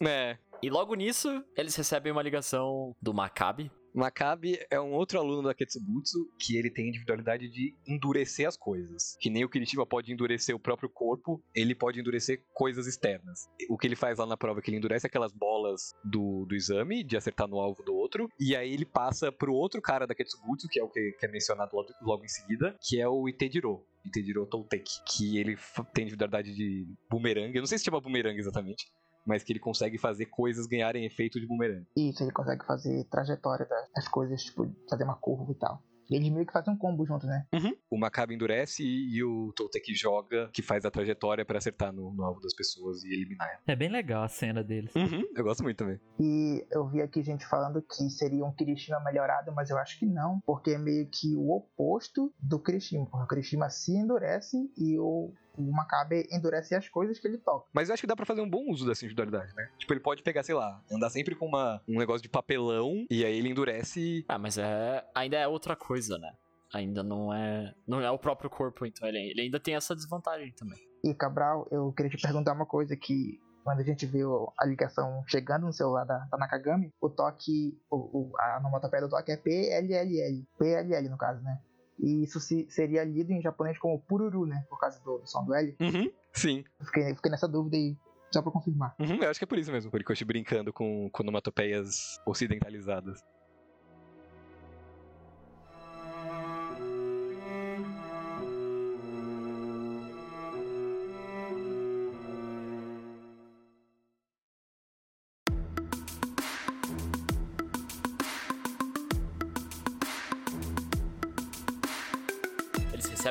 [0.00, 0.38] né?
[0.62, 3.72] E logo nisso, eles recebem uma ligação do Maccabi.
[3.94, 8.56] Makabe é um outro aluno da Ketsubutsu que ele tem a individualidade de endurecer as
[8.56, 9.16] coisas.
[9.20, 13.48] Que nem o Kirishima pode endurecer o próprio corpo, ele pode endurecer coisas externas.
[13.68, 16.54] O que ele faz lá na prova é que ele endurece aquelas bolas do, do
[16.54, 20.14] exame, de acertar no alvo do outro, e aí ele passa pro outro cara da
[20.14, 23.28] Ketsubutsu, que é o que, que é mencionado logo, logo em seguida, que é o
[23.28, 23.84] Itejiro.
[24.04, 25.58] Itejiro Touteki, que ele
[25.92, 27.54] tem individualidade de boomerang.
[27.54, 28.90] Eu não sei se chama boomerang exatamente,
[29.30, 31.86] mas que ele consegue fazer coisas ganharem efeito de boomerang.
[31.96, 33.64] Isso, ele consegue fazer trajetória
[33.94, 35.80] das, coisas, tipo, fazer uma curva e tal.
[36.10, 37.46] Eles meio que fazem um combo juntos, né?
[37.88, 42.12] O Maccabi endurece e, e o Toltec joga, que faz a trajetória pra acertar no,
[42.12, 43.60] no alvo das pessoas e eliminar ela.
[43.68, 44.92] É bem legal a cena deles.
[45.36, 46.00] Eu gosto muito também.
[46.18, 50.06] E eu vi aqui gente falando que seria um Kirishima melhorado, mas eu acho que
[50.06, 53.06] não, porque é meio que o oposto do Kirishima.
[53.06, 55.32] Porque o Kirishima se endurece e o,
[55.68, 57.66] o Makabe endurece as coisas que ele toca.
[57.72, 59.68] Mas eu acho que dá pra fazer um bom uso dessa individualidade, né?
[59.78, 63.24] Tipo, ele pode pegar, sei lá, andar sempre com uma, um negócio de papelão e
[63.24, 64.24] aí ele endurece e.
[64.28, 66.32] Ah, mas é ainda é outra coisa, né?
[66.72, 70.52] Ainda não é não é o próprio corpo, então ele, ele ainda tem essa desvantagem
[70.52, 70.78] também.
[71.02, 75.22] E Cabral, eu queria te perguntar uma coisa que quando a gente viu a ligação
[75.26, 79.36] chegando no celular da, da Nakagami, o toque, o, o, a onomatopeia do toque é
[79.36, 81.60] PLLL, PLL no caso, né?
[82.02, 84.64] E isso se, seria lido em japonês como pururu, né?
[84.68, 85.76] Por causa do, do som do L.
[85.80, 86.10] Uhum.
[86.32, 86.64] Sim.
[86.84, 87.96] Fiquei, fiquei nessa dúvida aí,
[88.32, 88.94] só pra confirmar.
[88.98, 89.90] Uhum, eu acho que é por isso mesmo.
[89.92, 93.22] Horikoshi brincando com, com onomatopeias ocidentalizadas.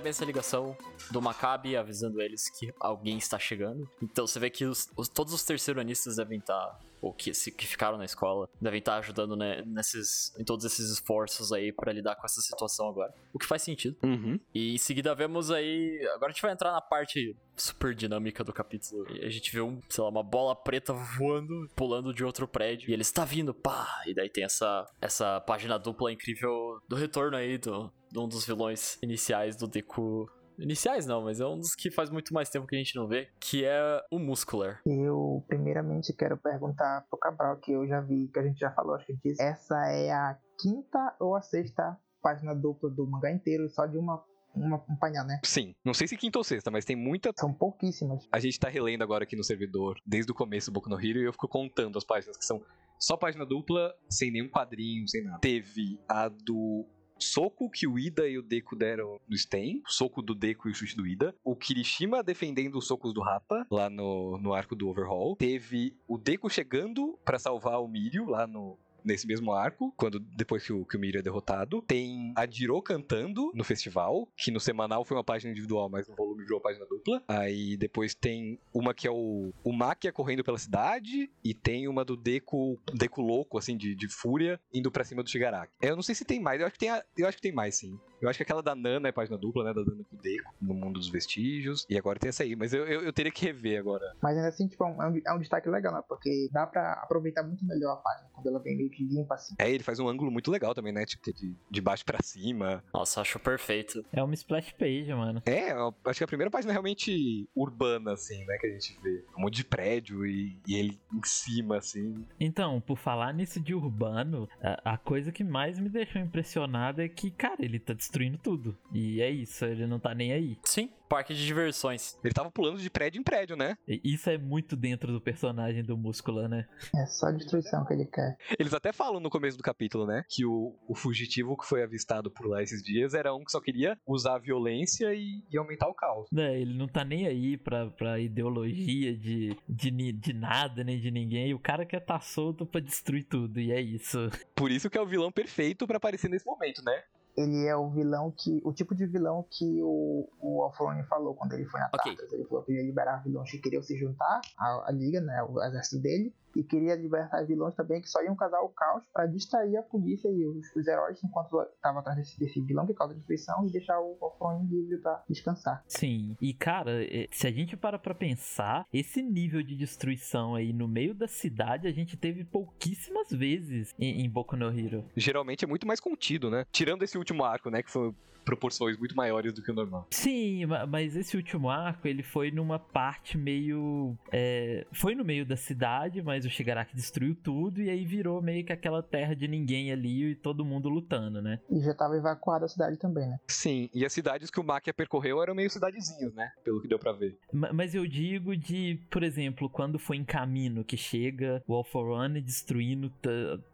[0.09, 0.77] Recebem essa ligação
[1.11, 3.89] do Maccabi avisando eles que alguém está chegando.
[4.01, 7.65] Então você vê que os, os- todos os terceiranistas devem estar, ou que, se- que
[7.65, 12.15] ficaram na escola, devem estar ajudando né, nesses, em todos esses esforços aí pra lidar
[12.15, 13.13] com essa situação agora.
[13.33, 13.95] O que faz sentido.
[14.03, 14.39] Uhum.
[14.53, 15.99] E em seguida vemos aí.
[16.15, 19.05] Agora a gente vai entrar na parte super dinâmica do capítulo.
[19.11, 22.89] E a gente vê um, sei lá, uma bola preta voando, pulando de outro prédio.
[22.89, 24.01] E ele está vindo, pá!
[24.05, 28.45] E daí tem essa, essa página dupla incrível do retorno aí do, de um dos
[28.45, 30.29] vilões iniciais do Deku.
[30.61, 33.07] Iniciais não, mas é um dos que faz muito mais tempo que a gente não
[33.07, 34.81] vê, que é o Muscular.
[34.85, 38.95] Eu, primeiramente, quero perguntar pro Cabral, que eu já vi, que a gente já falou,
[38.95, 43.69] acho que disse, essa é a quinta ou a sexta página dupla do mangá inteiro
[43.69, 45.39] só de uma, uma um painel, né?
[45.43, 45.73] Sim.
[45.85, 47.31] Não sei se quinta ou sexta, mas tem muita.
[47.37, 48.27] São pouquíssimas.
[48.31, 51.19] A gente tá relendo agora aqui no servidor, desde o começo do Boku no Hero,
[51.19, 52.61] e eu fico contando as páginas que são
[52.99, 55.39] só página dupla, sem nenhum quadrinho, sem nada.
[55.39, 56.85] Teve a do
[57.19, 60.71] soco que o Ida e o Deku deram no Sten, o soco do Deku e
[60.71, 64.75] o chute do Ida, o Kirishima defendendo os socos do Rapa, lá no, no arco
[64.75, 69.93] do Overhaul, teve o Deku chegando pra salvar o Mirio, lá no, nesse mesmo arco,
[69.97, 71.81] quando depois que o, que o Mirio é derrotado.
[71.81, 76.15] Tem a Jiro cantando no festival, que no semanal foi uma página individual, mas no
[76.15, 77.23] volume virou página dupla.
[77.27, 82.03] Aí depois tem uma que é o, o Makia correndo pela cidade, e tem uma
[82.03, 85.73] do Deku, Deku louco, assim, de, de fúria, indo pra cima do Shigaraki.
[85.81, 87.51] Eu não sei se tem mais, eu acho que tem, a, eu acho que tem
[87.51, 87.97] mais, sim.
[88.21, 89.73] Eu acho que aquela da Nana é página dupla, né?
[89.73, 91.85] Da Nana com o Deku, no mundo dos vestígios.
[91.89, 94.15] E agora tem essa aí, mas eu, eu, eu teria que rever agora.
[94.21, 96.01] Mas ainda assim, tipo, é um, é um destaque legal, né?
[96.07, 99.55] Porque dá pra aproveitar muito melhor a página quando ela vem meio que limpa assim.
[99.57, 101.05] É, ele faz um ângulo muito legal também, né?
[101.05, 102.83] Tipo, de, de baixo pra cima.
[102.93, 104.03] Nossa, acho perfeito.
[104.11, 105.41] É uma splash page, mano.
[105.45, 108.57] É, eu acho que a primeira página é realmente urbana, assim, né?
[108.57, 109.23] Que a gente vê.
[109.37, 112.25] Um monte de prédio e, e ele em cima, assim.
[112.39, 117.07] Então, por falar nisso de urbano, a, a coisa que mais me deixou impressionado é
[117.07, 118.75] que, cara, ele tá destruindo tudo.
[118.91, 120.57] E é isso, ele não tá nem aí.
[120.63, 122.17] Sim, parque de diversões.
[122.23, 123.77] Ele tava pulando de prédio em prédio, né?
[123.87, 126.67] E isso é muito dentro do personagem do Múscula, né?
[126.95, 128.35] É só destruição que ele quer.
[128.57, 130.23] Eles até falam no começo do capítulo, né?
[130.27, 133.61] Que o, o fugitivo que foi avistado por lá esses dias era um que só
[133.61, 136.27] queria usar a violência e, e aumentar o caos.
[136.35, 141.11] É, ele não tá nem aí pra, pra ideologia de, de, de nada, nem de
[141.11, 141.53] ninguém.
[141.53, 144.17] O cara quer tá solto pra destruir tudo, e é isso.
[144.55, 147.03] Por isso que é o vilão perfeito pra aparecer nesse momento, né?
[147.37, 148.61] Ele é o vilão que.
[148.63, 152.11] O tipo de vilão que o, o Alfrone falou quando ele foi na Ok.
[152.15, 152.33] Tartarus.
[152.33, 155.41] Ele falou que ia liberar vilões que queriam se juntar à, à liga, né?
[155.43, 156.33] O exército dele.
[156.55, 160.29] E queria libertar vilões também que só iam causar o caos pra distrair a polícia
[160.29, 163.99] e os, os heróis enquanto estavam atrás desse, desse vilão que causa destruição e deixar
[163.99, 165.83] o Alfrone livre pra descansar.
[165.87, 170.73] Sim, e cara, é, se a gente para pra pensar, esse nível de destruição aí
[170.73, 175.05] no meio da cidade a gente teve pouquíssimas vezes em, em Boku no Hero.
[175.15, 176.65] Geralmente é muito mais contido, né?
[176.71, 177.83] Tirando esse último arco, né?
[177.83, 178.13] Que foi
[178.45, 180.07] proporções muito maiores do que o normal.
[180.11, 184.15] Sim, ma- mas esse último arco ele foi numa parte meio.
[184.31, 188.65] é, foi no meio da cidade, mas o Shigaraki destruiu tudo e aí virou meio
[188.65, 191.59] que aquela terra de ninguém ali e todo mundo lutando, né?
[191.69, 193.39] E já tava evacuada a cidade também, né?
[193.47, 196.51] Sim, e as cidades que o Makia percorreu eram meio cidadezinhas, né?
[196.63, 197.37] Pelo que deu pra ver.
[197.53, 201.83] Ma- Mas eu digo de, por exemplo, quando foi em Camino que chega o All
[201.83, 203.11] for One destruindo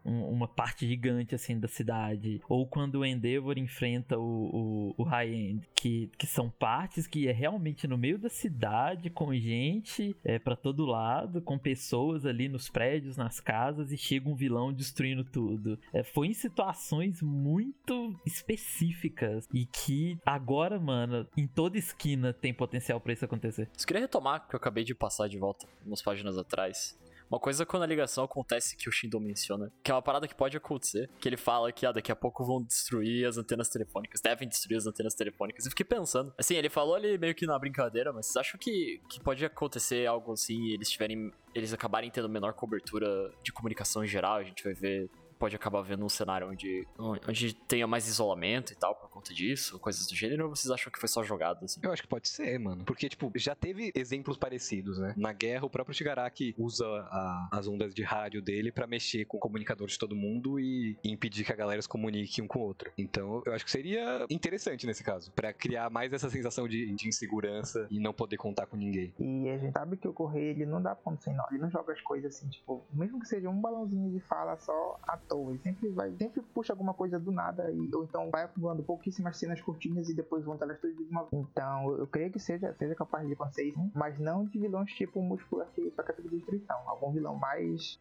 [0.04, 4.65] um- uma parte gigante assim da cidade, ou quando o Endeavor enfrenta o, o,
[4.96, 9.34] o High End, que, que são partes que é realmente no meio da cidade, com
[9.34, 14.34] gente é, para todo lado, com pessoas ali nos prédios, nas casas, e chega um
[14.34, 15.78] vilão destruindo tudo.
[15.92, 23.00] É, foi em situações muito específicas e que agora, mano, em toda esquina tem potencial
[23.00, 23.68] pra isso acontecer.
[23.76, 26.98] Só queria retomar que eu acabei de passar de volta umas páginas atrás.
[27.30, 30.34] Uma coisa quando a ligação acontece que o Shindo menciona, que é uma parada que
[30.34, 34.20] pode acontecer, que ele fala que ah, daqui a pouco vão destruir as antenas telefônicas,
[34.20, 35.66] devem destruir as antenas telefônicas.
[35.66, 39.00] E fiquei pensando, assim, ele falou ali meio que na brincadeira, mas vocês acham que,
[39.08, 41.32] que pode acontecer algo assim e eles tiverem.
[41.54, 45.10] Eles acabarem tendo menor cobertura de comunicação em geral, a gente vai ver.
[45.38, 49.78] Pode acabar vendo um cenário onde, onde tenha mais isolamento e tal por conta disso,
[49.78, 51.80] coisas do gênero, ou vocês acham que foi só jogado, assim?
[51.82, 52.84] Eu acho que pode ser, mano.
[52.84, 55.14] Porque, tipo, já teve exemplos parecidos, né?
[55.16, 59.36] Na guerra, o próprio Shigaraki usa a- as ondas de rádio dele pra mexer com
[59.36, 62.58] o comunicador de todo mundo e, e impedir que a galera se comunique um com
[62.58, 62.90] o outro.
[62.96, 65.30] Então, eu acho que seria interessante nesse caso.
[65.32, 69.12] Pra criar mais essa sensação de, de insegurança e não poder contar com ninguém.
[69.18, 71.44] E a gente sabe que o Correio ele não dá ponto sem nó.
[71.50, 74.98] Ele não joga as coisas assim, tipo, mesmo que seja um balãozinho de fala só
[75.02, 75.50] à toa.
[75.50, 77.70] Ele sempre vai, sempre puxa alguma coisa do nada.
[77.70, 81.26] E, ou então vai acumulando pouquíssimas cenas curtinhas e depois junta elas todas de uma.
[81.32, 85.20] Então eu creio que seja, seja capaz de acontecer isso, mas não de vilões tipo
[85.20, 86.76] muscular que só quer fazer destruição.
[86.86, 87.98] Algum vilão mais.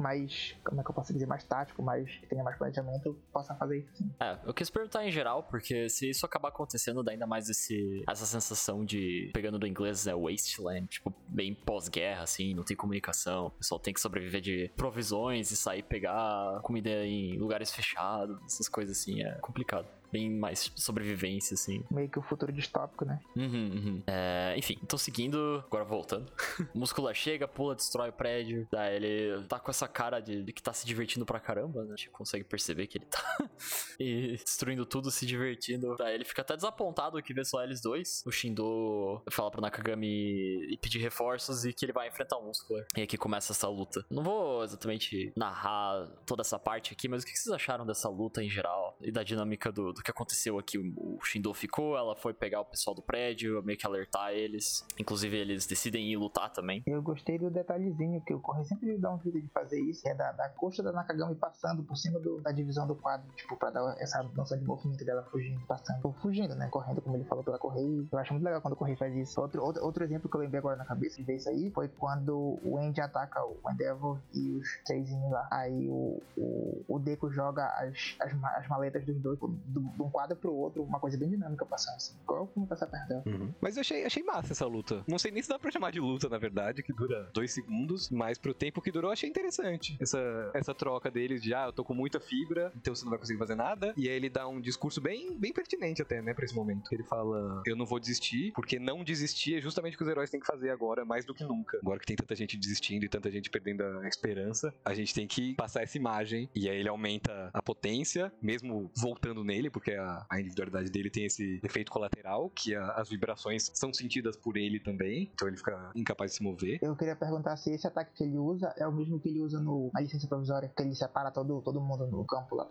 [0.00, 0.56] Mais.
[0.64, 1.26] Como é que eu posso dizer?
[1.26, 2.10] Mais tático, mais.
[2.16, 4.10] que tenha mais planejamento, possa fazer isso sim.
[4.20, 8.02] É, eu quis perguntar em geral, porque se isso acabar acontecendo, dá ainda mais esse,
[8.08, 13.46] essa sensação de, pegando do inglês, é wasteland, tipo, bem pós-guerra, assim, não tem comunicação,
[13.46, 18.68] o pessoal tem que sobreviver de provisões e sair pegar comida em lugares fechados, essas
[18.68, 19.86] coisas assim, é complicado.
[20.12, 21.84] Bem mais sobrevivência, assim.
[21.90, 23.20] Meio que o futuro distópico, né?
[23.36, 24.02] Uhum, uhum.
[24.06, 26.30] É, enfim, então seguindo, agora voltando.
[26.74, 28.66] o muscular chega, pula, destrói o prédio.
[28.70, 31.94] Daí ele tá com essa cara de, de que tá se divertindo pra caramba, né?
[31.94, 33.48] A gente consegue perceber que ele tá
[33.98, 35.96] e destruindo tudo, se divertindo.
[35.96, 38.22] Daí ele fica até desapontado que vê só eles dois.
[38.26, 42.84] O Shindo fala pro Nakagami pedir reforços e que ele vai enfrentar o muscular.
[42.96, 44.04] E aqui começa essa luta.
[44.10, 48.42] Não vou exatamente narrar toda essa parte aqui, mas o que vocês acharam dessa luta
[48.42, 48.96] em geral?
[49.00, 50.78] E da dinâmica do, do que aconteceu aqui?
[50.78, 54.84] O Shindo ficou, ela foi pegar o pessoal do prédio, meio que alertar eles.
[54.98, 56.82] Inclusive, eles decidem ir lutar também.
[56.86, 60.14] Eu gostei do detalhezinho que o Corre sempre dá um jeito de fazer isso, é
[60.14, 63.70] da, da coxa da Nakagami passando por cima do, da divisão do quadro, tipo, pra
[63.70, 66.68] dar essa noção de movimento dela fugindo, passando, fugindo, né?
[66.68, 68.04] Correndo, como ele falou pela Correia.
[68.10, 69.40] Eu acho muito legal quando o Correia faz isso.
[69.40, 71.88] Outro, outro, outro exemplo que eu lembrei agora na cabeça de ver isso aí foi
[71.88, 75.48] quando o Andy ataca o Endeavor e os três lá.
[75.50, 80.10] Aí o, o, o Deco joga as, as, as maletas dos dois do, de um
[80.10, 82.14] quadro pro outro, uma coisa bem dinâmica passando assim.
[82.22, 83.22] Igual como tá perdendo.
[83.26, 83.54] Uhum.
[83.60, 85.04] Mas eu achei, achei massa essa luta.
[85.06, 88.10] Não sei nem se dá pra chamar de luta, na verdade, que dura dois segundos,
[88.10, 89.96] mas pro tempo que durou, achei interessante.
[90.00, 93.18] Essa, essa troca deles de, ah, eu tô com muita fibra, então você não vai
[93.18, 93.92] conseguir fazer nada.
[93.96, 96.88] E aí ele dá um discurso bem, bem pertinente até, né, pra esse momento.
[96.92, 100.30] Ele fala, eu não vou desistir, porque não desistir é justamente o que os heróis
[100.30, 101.78] têm que fazer agora, mais do que nunca.
[101.82, 105.26] Agora que tem tanta gente desistindo e tanta gente perdendo a esperança, a gente tem
[105.26, 106.48] que passar essa imagem.
[106.54, 111.24] E aí ele aumenta a potência, mesmo voltando nele, porque a, a individualidade dele tem
[111.24, 115.90] esse efeito colateral, que a, as vibrações são sentidas por ele também, então ele fica
[115.94, 116.78] incapaz de se mover.
[116.82, 119.60] Eu queria perguntar se esse ataque que ele usa é o mesmo que ele usa
[119.60, 122.68] no, na licença provisória, que ele separa todo, todo mundo no campo lá.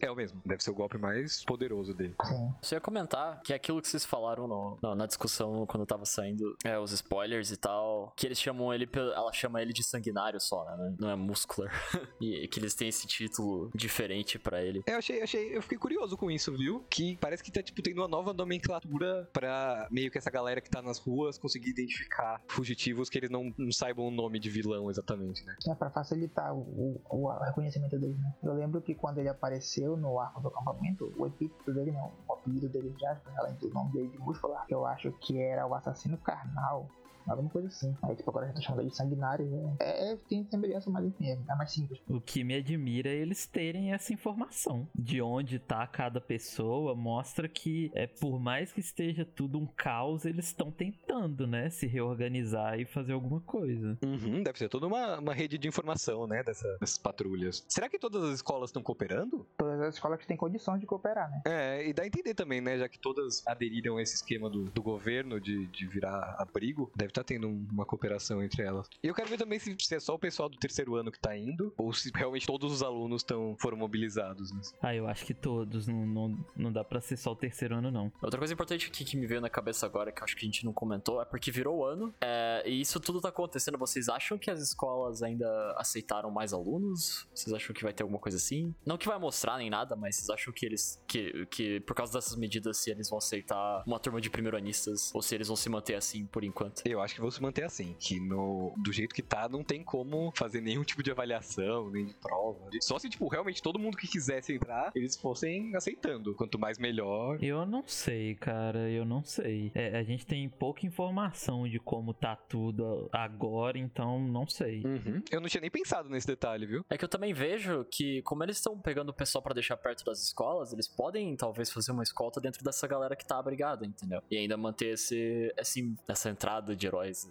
[0.00, 2.14] É o mesmo, deve ser o golpe mais poderoso dele.
[2.24, 2.54] Sim.
[2.60, 6.04] Você ia comentar que é aquilo que vocês falaram no, no, na discussão quando tava
[6.04, 10.40] saindo é, os spoilers e tal, que eles chamam ele, ela chama ele de sanguinário
[10.40, 10.94] só, né?
[10.98, 11.72] Não é muscular.
[12.20, 14.82] e que eles têm esse título diferente para ele.
[14.86, 16.84] É, eu achei, achei, eu fiquei curioso com isso, viu?
[16.90, 20.70] Que parece que tá, tipo, tendo uma nova nomenclatura pra meio que essa galera que
[20.70, 24.90] tá nas ruas conseguir identificar fugitivos que eles não, não saibam o nome de vilão
[24.90, 25.54] exatamente, né?
[25.68, 28.34] É, pra facilitar o, o, o reconhecimento dele, né?
[28.42, 32.10] Eu lembro que quando ele apareceu no arco do acampamento, o epíteto dele, né?
[32.28, 35.74] O apelido dele já, além do nome dele de Muscular, eu acho que era o
[35.74, 36.88] assassino carnal
[37.32, 37.94] alguma coisa assim.
[38.02, 39.46] Aí, tipo, agora a gente tá chamando de sanguinário.
[39.46, 39.76] Né?
[39.80, 42.00] É, é, tem semelhança, mas enfim, é, é mais simples.
[42.08, 47.48] O que me admira é eles terem essa informação de onde tá cada pessoa, mostra
[47.48, 52.78] que, é por mais que esteja tudo um caos, eles estão tentando, né, se reorganizar
[52.78, 53.98] e fazer alguma coisa.
[54.04, 57.64] Uhum, deve ser toda uma, uma rede de informação, né, dessa, dessas patrulhas.
[57.68, 59.46] Será que todas as escolas estão cooperando?
[59.56, 61.42] Todas as escolas têm condições de cooperar, né?
[61.44, 64.64] É, e dá a entender também, né, já que todas aderiram a esse esquema do,
[64.64, 68.88] do governo de, de virar abrigo, deve tá tendo uma cooperação entre elas.
[69.02, 71.18] E eu quero ver também se, se é só o pessoal do terceiro ano que
[71.18, 74.52] tá indo, ou se realmente todos os alunos tão, foram mobilizados.
[74.52, 74.60] Né?
[74.82, 77.90] Ah, eu acho que todos, não, não, não dá pra ser só o terceiro ano,
[77.90, 78.12] não.
[78.22, 80.48] Outra coisa importante aqui que me veio na cabeça agora, que eu acho que a
[80.48, 83.78] gente não comentou, é porque virou ano, é, e isso tudo tá acontecendo.
[83.78, 87.26] Vocês acham que as escolas ainda aceitaram mais alunos?
[87.34, 88.74] Vocês acham que vai ter alguma coisa assim?
[88.84, 92.12] Não que vai mostrar nem nada, mas vocês acham que eles, que, que por causa
[92.12, 95.68] dessas medidas, se eles vão aceitar uma turma de primeiro-anistas, ou se eles vão se
[95.68, 96.82] manter assim por enquanto?
[96.84, 97.94] Eu acho que vão se manter assim.
[97.98, 102.04] Que no, do jeito que tá, não tem como fazer nenhum tipo de avaliação, nem
[102.06, 102.68] de prova.
[102.82, 106.34] Só se, tipo, realmente todo mundo que quisesse entrar, eles fossem aceitando.
[106.34, 107.42] Quanto mais melhor.
[107.42, 108.90] Eu não sei, cara.
[108.90, 109.72] Eu não sei.
[109.74, 114.82] É, a gente tem pouca informação de como tá tudo agora, então não sei.
[114.84, 115.22] Uhum.
[115.30, 116.84] Eu não tinha nem pensado nesse detalhe, viu?
[116.90, 120.04] É que eu também vejo que, como eles estão pegando o pessoal para deixar perto
[120.04, 124.22] das escolas, eles podem talvez fazer uma escolta dentro dessa galera que tá abrigada, entendeu?
[124.30, 127.28] E ainda manter esse, esse essa entrada de heróis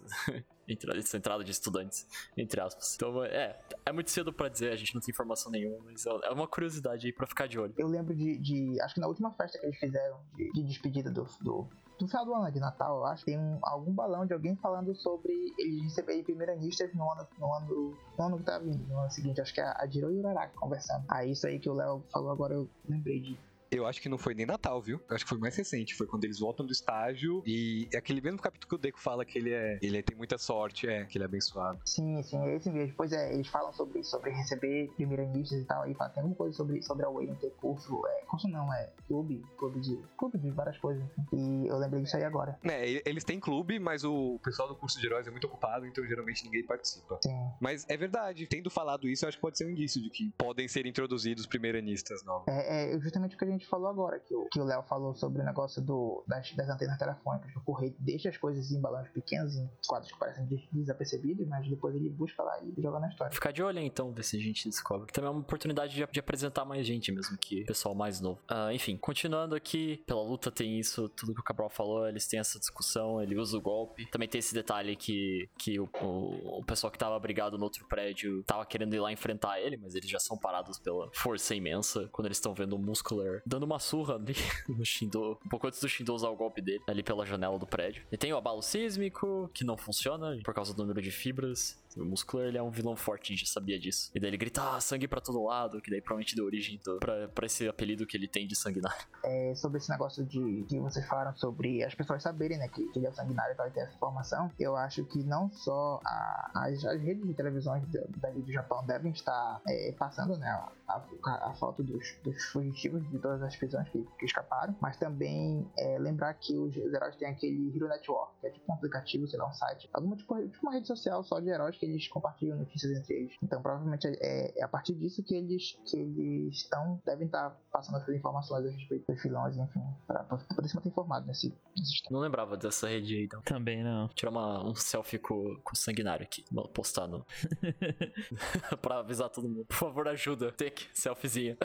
[0.98, 2.94] essa entrada de estudantes, entre aspas.
[2.96, 6.30] Então, é, é muito cedo para dizer, a gente não tem informação nenhuma, mas é
[6.30, 7.74] uma curiosidade aí pra ficar de olho.
[7.78, 11.10] Eu lembro de, de acho que na última festa que eles fizeram de, de despedida
[11.10, 14.34] do, do, do final do ano de Natal, eu acho, tem um, algum balão de
[14.34, 18.86] alguém falando sobre eles receberem primeiranistas no ano, no ano, no ano que tá vindo,
[18.88, 19.40] no ano seguinte.
[19.40, 21.04] Acho que é a Jiro e o Uraraka conversando.
[21.08, 23.38] Aí isso aí que o Léo falou agora eu lembrei de
[23.76, 25.00] eu acho que não foi nem Natal, viu?
[25.08, 25.94] Eu acho que foi mais recente.
[25.94, 29.24] Foi quando eles voltam do estágio e é aquele mesmo capítulo que o Deco fala
[29.24, 29.78] que ele é.
[29.82, 31.80] Ele tem muita sorte, é, que ele é abençoado.
[31.84, 32.94] Sim, sim, é esse mesmo.
[32.96, 35.82] Pois é, eles falam sobre, sobre receber primeiranistas e tal.
[35.82, 38.02] Aí fala, tem alguma coisa sobre, sobre a Way não ter curso.
[38.06, 39.44] É, curso não, é clube.
[39.56, 39.96] Clube de.
[40.16, 41.04] Clube de várias coisas.
[41.32, 42.58] E eu lembrei disso aí agora.
[42.64, 46.04] É, eles têm clube, mas o pessoal do curso de heróis é muito ocupado, então
[46.06, 47.18] geralmente ninguém participa.
[47.22, 47.36] Sim.
[47.60, 50.30] Mas é verdade, tendo falado isso, eu acho que pode ser um indício de que
[50.36, 52.46] podem ser introduzidos primeiranistas novos.
[52.48, 54.82] É, é justamente o que a gente gente falou agora, que o que o Léo
[54.84, 57.54] falou sobre o negócio do, das, das antenas telefônicas.
[57.56, 61.94] O correio deixa as coisas em balões pequenos, em quadros que parecem desapercebidos, mas depois
[61.94, 63.32] ele busca lá e joga na história.
[63.32, 65.12] Ficar de olho então, ver se a gente descobre.
[65.12, 68.40] Também é uma oportunidade de, de apresentar mais gente mesmo, que pessoal mais novo.
[68.50, 72.40] Uh, enfim, continuando aqui, pela luta tem isso, tudo que o Cabral falou, eles têm
[72.40, 74.06] essa discussão, ele usa o golpe.
[74.10, 77.86] Também tem esse detalhe que, que o, o, o pessoal que tava brigado no outro
[77.86, 82.08] prédio tava querendo ir lá enfrentar ele, mas eles já são parados pela força imensa
[82.12, 84.34] quando eles estão vendo o Muscular dando uma surra ali
[84.68, 87.66] no Shindo, um pouco antes do Shindo usar o golpe dele, ali pela janela do
[87.66, 88.02] prédio.
[88.10, 91.78] E tem o abalo sísmico, que não funciona por causa do número de fibras.
[91.96, 94.10] O Muscular ele é um vilão forte, a gente já sabia disso.
[94.14, 96.98] E daí ele grita, ah, sangue pra todo lado, que daí provavelmente deu origem do,
[96.98, 99.06] pra, pra esse apelido que ele tem de sanguinário.
[99.26, 102.98] É, sobre esse negócio de que vocês falaram sobre as pessoas saberem, né, que, que
[102.98, 106.00] ele é o sanguinário e tal, e ter essa informação, eu acho que não só
[106.04, 107.82] a, as, as, redes de televisões
[108.18, 113.02] dali do Japão devem estar é, passando, né, a, a, a foto dos, dos, fugitivos
[113.10, 117.16] de todas as prisões que, que escaparam, mas também é, lembrar que os, os, heróis
[117.16, 120.36] têm aquele Hero Network, que é tipo um aplicativo, sei lá, um site, alguma tipo,
[120.48, 123.34] tipo uma rede social só de heróis que eles compartilham notícias entre eles.
[123.42, 127.98] Então, provavelmente é, é a partir disso que eles que eles estão devem estar passando
[127.98, 132.20] essas informações a respeito dos vilões, enfim, para poder se manter informado nesse, nesse Não
[132.20, 133.40] lembrava dessa rede aí, então.
[133.42, 134.08] Também não.
[134.08, 137.24] Tirar uma, um selfie com, com o sanguinário aqui, postar no.
[138.80, 139.64] pra avisar todo mundo.
[139.66, 140.52] Por favor, ajuda.
[140.52, 141.56] Take, selfiezinha.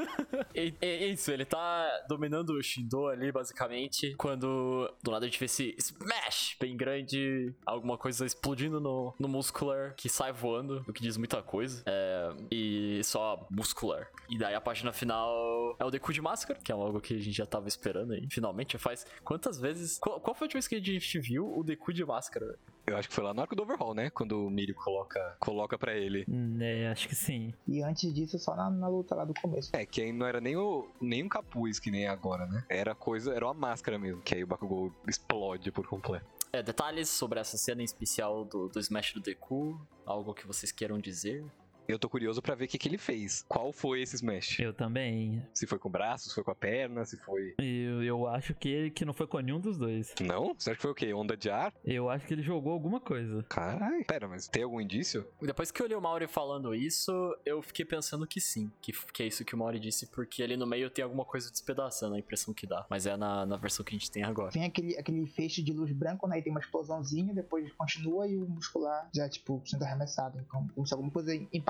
[0.54, 4.14] e, é isso, ele tá dominando o Shindo ali, basicamente.
[4.16, 9.28] Quando do nada a gente vê esse smash bem grande, alguma coisa explodindo no, no
[9.70, 11.82] muscular que sai voando, o que diz muita coisa.
[11.86, 14.08] É, e só muscular.
[14.28, 17.18] E daí a página final é o Deku de máscara, que é algo que a
[17.18, 18.26] gente já tava esperando aí.
[18.30, 19.98] Finalmente, faz quantas vezes.
[19.98, 22.58] Qual, qual foi a última vez que a gente viu o Deku de máscara?
[22.86, 24.10] Eu acho que foi lá no arco do overhaul, né?
[24.10, 26.26] Quando o Mirio coloca, coloca pra ele.
[26.60, 27.54] É, acho que sim.
[27.68, 29.70] E antes disso, só na, na luta lá do começo.
[29.72, 32.64] É, que aí não era nem, o, nem um capuz que nem agora, né?
[32.68, 36.26] Era coisa, era uma máscara mesmo, que aí o Bakugou explode por completo.
[36.52, 39.80] É, detalhes sobre essa cena em especial do, do Smash do Deku?
[40.04, 41.44] Algo que vocês queiram dizer?
[41.88, 43.44] Eu tô curioso para ver o que, que ele fez.
[43.48, 44.60] Qual foi esse smash?
[44.60, 45.42] Eu também.
[45.52, 47.54] Se foi com o braço, se foi com a perna, se foi.
[47.58, 50.14] Eu, eu acho que, que não foi com nenhum dos dois.
[50.20, 50.54] Não?
[50.56, 51.12] Você acha que foi o quê?
[51.12, 51.72] Onda de ar?
[51.84, 53.42] Eu acho que ele jogou alguma coisa.
[53.48, 54.04] Caralho.
[54.04, 55.26] Pera, mas tem algum indício?
[55.42, 57.12] Depois que eu li o Mauri falando isso,
[57.44, 58.70] eu fiquei pensando que sim.
[58.80, 61.50] Que, que é isso que o Mauri disse, porque ali no meio tem alguma coisa
[61.50, 62.86] despedaçando, a impressão que dá.
[62.88, 64.52] Mas é na, na versão que a gente tem agora.
[64.52, 66.38] Tem aquele, aquele feixe de luz branco, né?
[66.38, 70.38] E tem uma explosãozinha, depois continua e o muscular já, tipo, sendo arremessado.
[70.38, 71.69] Então, como se alguma coisa impactasse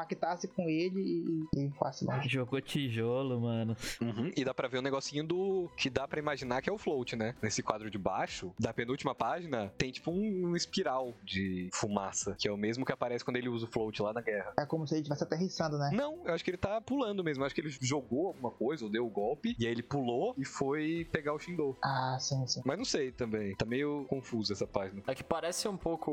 [0.54, 2.28] com ele e, e fosse longe.
[2.28, 3.76] Jogou tijolo, mano.
[4.00, 4.30] Uhum.
[4.36, 5.70] E dá pra ver um negocinho do.
[5.76, 7.34] que dá pra imaginar que é o float, né?
[7.42, 12.48] Nesse quadro de baixo, da penúltima página, tem tipo um, um espiral de fumaça, que
[12.48, 14.52] é o mesmo que aparece quando ele usa o float lá na guerra.
[14.58, 15.90] É como se ele estivesse aterrissando, né?
[15.92, 17.42] Não, eu acho que ele tá pulando mesmo.
[17.42, 20.34] Eu acho que ele jogou alguma coisa, ou deu o golpe, e aí ele pulou
[20.36, 21.76] e foi pegar o Shindo.
[21.82, 22.62] Ah, sim, sim.
[22.64, 23.54] Mas não sei também.
[23.54, 25.02] Tá meio confuso essa página.
[25.06, 26.10] É que parece um pouco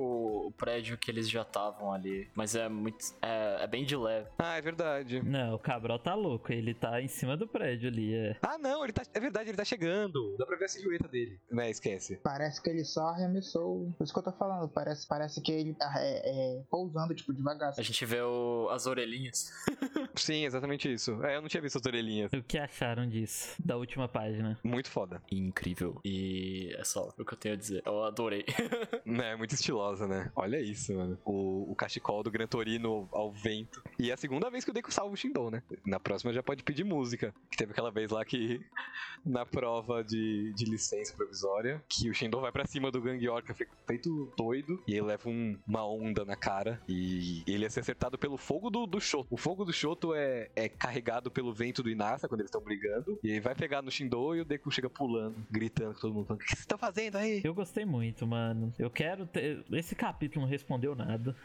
[0.47, 2.29] o prédio que eles já estavam ali.
[2.35, 3.05] Mas é muito.
[3.21, 4.27] É, é bem de leve.
[4.37, 5.21] Ah, é verdade.
[5.23, 6.51] Não, o Cabral tá louco.
[6.51, 8.37] Ele tá em cima do prédio ali, é.
[8.41, 9.03] Ah, não, ele tá.
[9.13, 10.35] É verdade, ele tá chegando.
[10.37, 11.39] Dá pra ver a silhueta dele.
[11.51, 12.17] Né, esquece.
[12.23, 13.93] Parece que ele só arremessou.
[13.97, 14.69] Por isso que eu tô falando.
[14.69, 17.73] Parece, parece que ele tá é, é, pousando, tipo, devagar.
[17.77, 19.51] A gente vê o, as orelhinhas.
[20.15, 21.23] Sim, exatamente isso.
[21.23, 22.31] É, eu não tinha visto as orelhinhas.
[22.33, 23.55] O que acharam disso?
[23.63, 24.59] Da última página?
[24.63, 25.21] Muito foda.
[25.31, 25.99] Incrível.
[26.03, 27.83] E é só o que eu tenho a dizer.
[27.85, 28.45] Eu adorei.
[29.05, 30.31] é, muito estilosa, né?
[30.35, 31.17] Olha isso, mano.
[31.25, 33.66] O, o cachecol do Gran Torino ao vento.
[33.99, 35.63] E é a segunda vez que o Deku salva o Shindou, né?
[35.85, 37.33] Na próxima já pode pedir música.
[37.49, 38.61] Que teve aquela vez lá que,
[39.25, 43.55] na prova de, de licença provisória, que o Shindou vai pra cima do Gang Orca
[43.85, 44.81] feito doido.
[44.87, 46.81] E ele leva um, uma onda na cara.
[46.87, 49.27] E ele ia ser acertado pelo fogo do, do Shoto.
[49.31, 53.19] O fogo do Shoto é, é carregado pelo vento do Inasa quando eles estão brigando.
[53.23, 56.25] E aí vai pegar no Shindou e o Deku chega pulando, gritando com todo mundo.
[56.25, 57.41] Falando, o que você tá fazendo aí?
[57.43, 58.73] Eu gostei muito, mano.
[58.77, 59.63] Eu quero ter.
[59.71, 61.35] Esse capítulo não respondeu nada.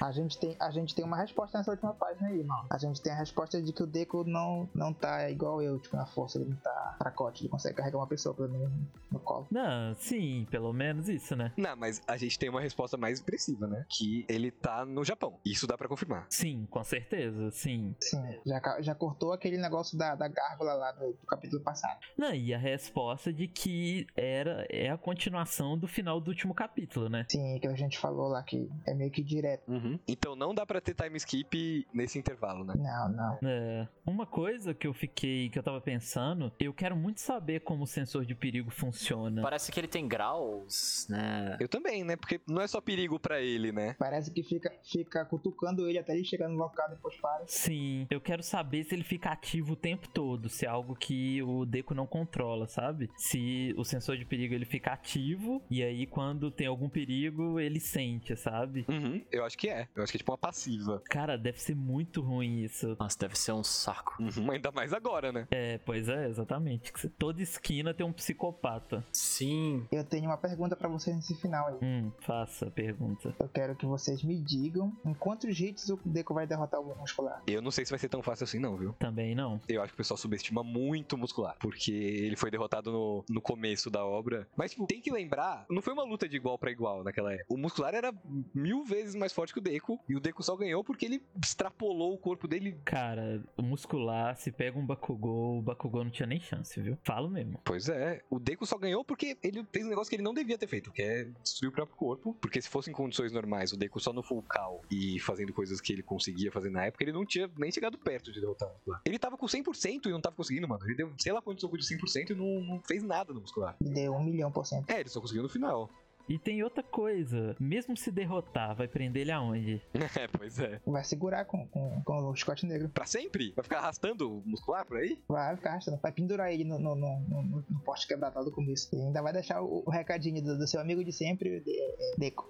[0.00, 2.66] a, gente tem, a gente tem uma resposta nessa última página aí, mano.
[2.70, 5.96] A gente tem a resposta de que o Deku não, não tá igual eu, tipo,
[5.96, 8.70] na força, ele não tá fracote, ele consegue carregar uma pessoa pelo menos
[9.10, 9.46] no colo.
[9.50, 11.52] Não, sim, pelo menos isso, né?
[11.56, 13.84] Não, mas a gente tem uma resposta mais expressiva, né?
[13.88, 15.38] Que ele tá no Japão.
[15.44, 16.26] Isso dá para confirmar.
[16.28, 17.94] Sim, com certeza, sim.
[18.00, 21.98] Sim, já, já cortou aquele negócio da, da gárgula lá do, do capítulo passado.
[22.16, 27.08] Não, e a resposta de que era é a continuação do final do último capítulo,
[27.08, 27.26] né?
[27.28, 29.70] Sim, que a gente falou lá que é meio que direto.
[29.70, 29.98] Uhum.
[30.06, 32.74] Então não dá para ter time skip equipe nesse intervalo, né?
[32.76, 33.38] Não, não.
[33.48, 37.84] É, uma coisa que eu fiquei, que eu tava pensando, eu quero muito saber como
[37.84, 39.42] o sensor de perigo funciona.
[39.42, 41.56] Parece que ele tem graus, né?
[41.60, 42.16] Eu também, né?
[42.16, 43.94] Porque não é só perigo pra ele, né?
[43.98, 47.44] Parece que fica, fica cutucando ele até ele chegar no local depois para.
[47.46, 51.42] Sim, eu quero saber se ele fica ativo o tempo todo, se é algo que
[51.42, 53.10] o Deco não controla, sabe?
[53.16, 57.80] Se o sensor de perigo ele fica ativo e aí quando tem algum perigo ele
[57.80, 58.84] sente, sabe?
[58.88, 59.88] Uhum, eu acho que é.
[59.94, 61.02] Eu acho que é tipo uma passiva.
[61.08, 62.96] Cara, deve ser muito ruim isso.
[62.98, 64.22] Nossa, deve ser um saco.
[64.22, 65.46] Uhum, ainda mais agora, né?
[65.50, 66.92] É, pois é, exatamente.
[67.18, 69.04] Toda esquina tem um psicopata.
[69.12, 69.86] Sim.
[69.90, 71.78] Eu tenho uma pergunta pra vocês nesse final aí.
[71.82, 73.34] Hum, faça a pergunta.
[73.38, 77.42] Eu quero que vocês me digam em quantos hits o Deco vai derrotar o muscular.
[77.46, 78.92] Eu não sei se vai ser tão fácil assim, não, viu?
[78.94, 79.60] Também não.
[79.68, 81.56] Eu acho que o pessoal subestima muito o muscular.
[81.60, 84.48] Porque ele foi derrotado no, no começo da obra.
[84.56, 87.46] Mas, tipo, tem que lembrar, não foi uma luta de igual pra igual naquela época.
[87.48, 88.12] O muscular era
[88.54, 89.98] mil vezes mais forte que o Deco.
[90.08, 92.76] E o Deco só ganhou porque ele extrapolou o corpo dele.
[92.84, 96.96] Cara, o muscular, se pega um Bakugou, o Bakugou não tinha nem chance, viu?
[97.02, 97.60] Falo mesmo.
[97.64, 100.58] Pois é, o Deco só ganhou porque ele fez um negócio que ele não devia
[100.58, 102.34] ter feito, que é destruir o próprio corpo.
[102.40, 105.80] Porque se fosse em condições normais, o Deco só no full call e fazendo coisas
[105.80, 108.72] que ele conseguia fazer na época, ele não tinha nem chegado perto de derrotar o
[108.72, 109.02] muscular.
[109.04, 110.84] Ele tava com 100% e não tava conseguindo, mano.
[110.84, 113.76] Ele deu, sei lá quantos jogos de 100% e não, não fez nada no muscular.
[113.80, 114.90] Ele deu um milhão por cento.
[114.90, 115.90] É, ele só conseguiu no final.
[116.28, 119.82] E tem outra coisa, mesmo se derrotar, vai prender ele aonde?
[120.22, 120.80] É, pois é.
[120.86, 122.88] Vai segurar com, com, com o Scott Negro.
[122.90, 123.52] Pra sempre?
[123.56, 125.18] Vai ficar arrastando o muscular por aí?
[125.26, 125.98] Vai ficar arrastando.
[126.02, 128.94] Vai pendurar ele no, no, no, no, no poste quebrado lá do começo.
[128.94, 132.14] E ainda vai deixar o, o recadinho do, do seu amigo de sempre, de, é,
[132.18, 132.48] Deco.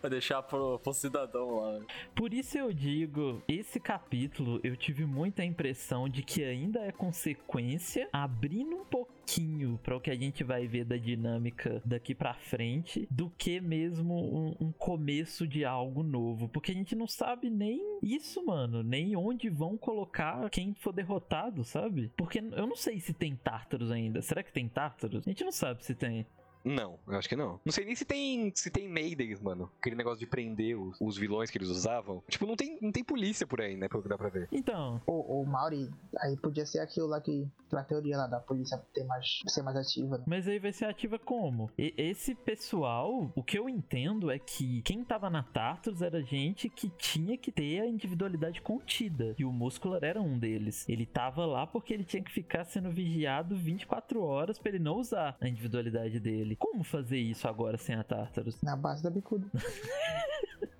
[0.00, 1.80] Vai deixar pro, pro cidadão lá.
[2.14, 8.08] Por isso eu digo, esse capítulo eu tive muita impressão de que ainda é consequência,
[8.12, 13.08] abrindo um pouquinho para o que a gente vai ver da dinâmica daqui para frente,
[13.18, 17.98] do que mesmo um, um, começo de algo novo, porque a gente não sabe nem
[18.00, 22.12] isso, mano, nem onde vão colocar quem for derrotado, sabe?
[22.16, 24.22] Porque eu não sei se tem Tártaros ainda.
[24.22, 25.26] Será que tem Tártaros?
[25.26, 26.24] A gente não sabe se tem.
[26.64, 27.60] Não, eu acho que não.
[27.64, 29.70] Não sei nem se tem se tem Maidens, mano.
[29.78, 32.22] Aquele negócio de prender os, os, vilões que eles usavam.
[32.28, 33.88] Tipo, não tem, não tem polícia por aí, né?
[33.88, 34.48] Pelo que dá pra ver.
[34.52, 35.00] Então.
[35.06, 37.46] O, o Mauri, aí podia ser aquilo lá que.
[37.66, 40.16] Aquela teoria lá da polícia ter mais, ser mais ativa.
[40.16, 40.24] Né?
[40.26, 41.70] Mas aí vai ser ativa como?
[41.76, 46.70] E, esse pessoal, o que eu entendo é que quem tava na Tartarus era gente
[46.70, 49.34] que tinha que ter a individualidade contida.
[49.38, 50.88] E o Muscular era um deles.
[50.88, 54.96] Ele tava lá porque ele tinha que ficar sendo vigiado 24 horas para ele não
[54.96, 56.47] usar a individualidade dele.
[56.56, 58.60] Como fazer isso agora sem a Tartarus?
[58.62, 59.46] Na base da bicuda.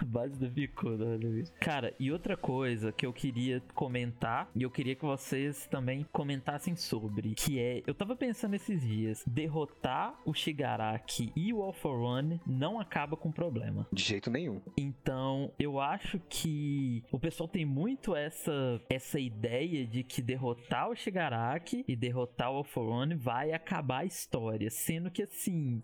[0.00, 1.52] Na base da bicuda, olha isso.
[1.60, 6.76] Cara, e outra coisa que eu queria comentar, e eu queria que vocês também comentassem
[6.76, 12.40] sobre, que é, eu tava pensando esses dias, derrotar o Shigaraki e o Alpha One
[12.46, 13.86] não acaba com problema.
[13.92, 14.60] De jeito nenhum.
[14.76, 20.94] Então, eu acho que o pessoal tem muito essa, essa ideia de que derrotar o
[20.94, 25.82] Shigaraki e derrotar o Alpha One vai acabar a história, sendo que assim,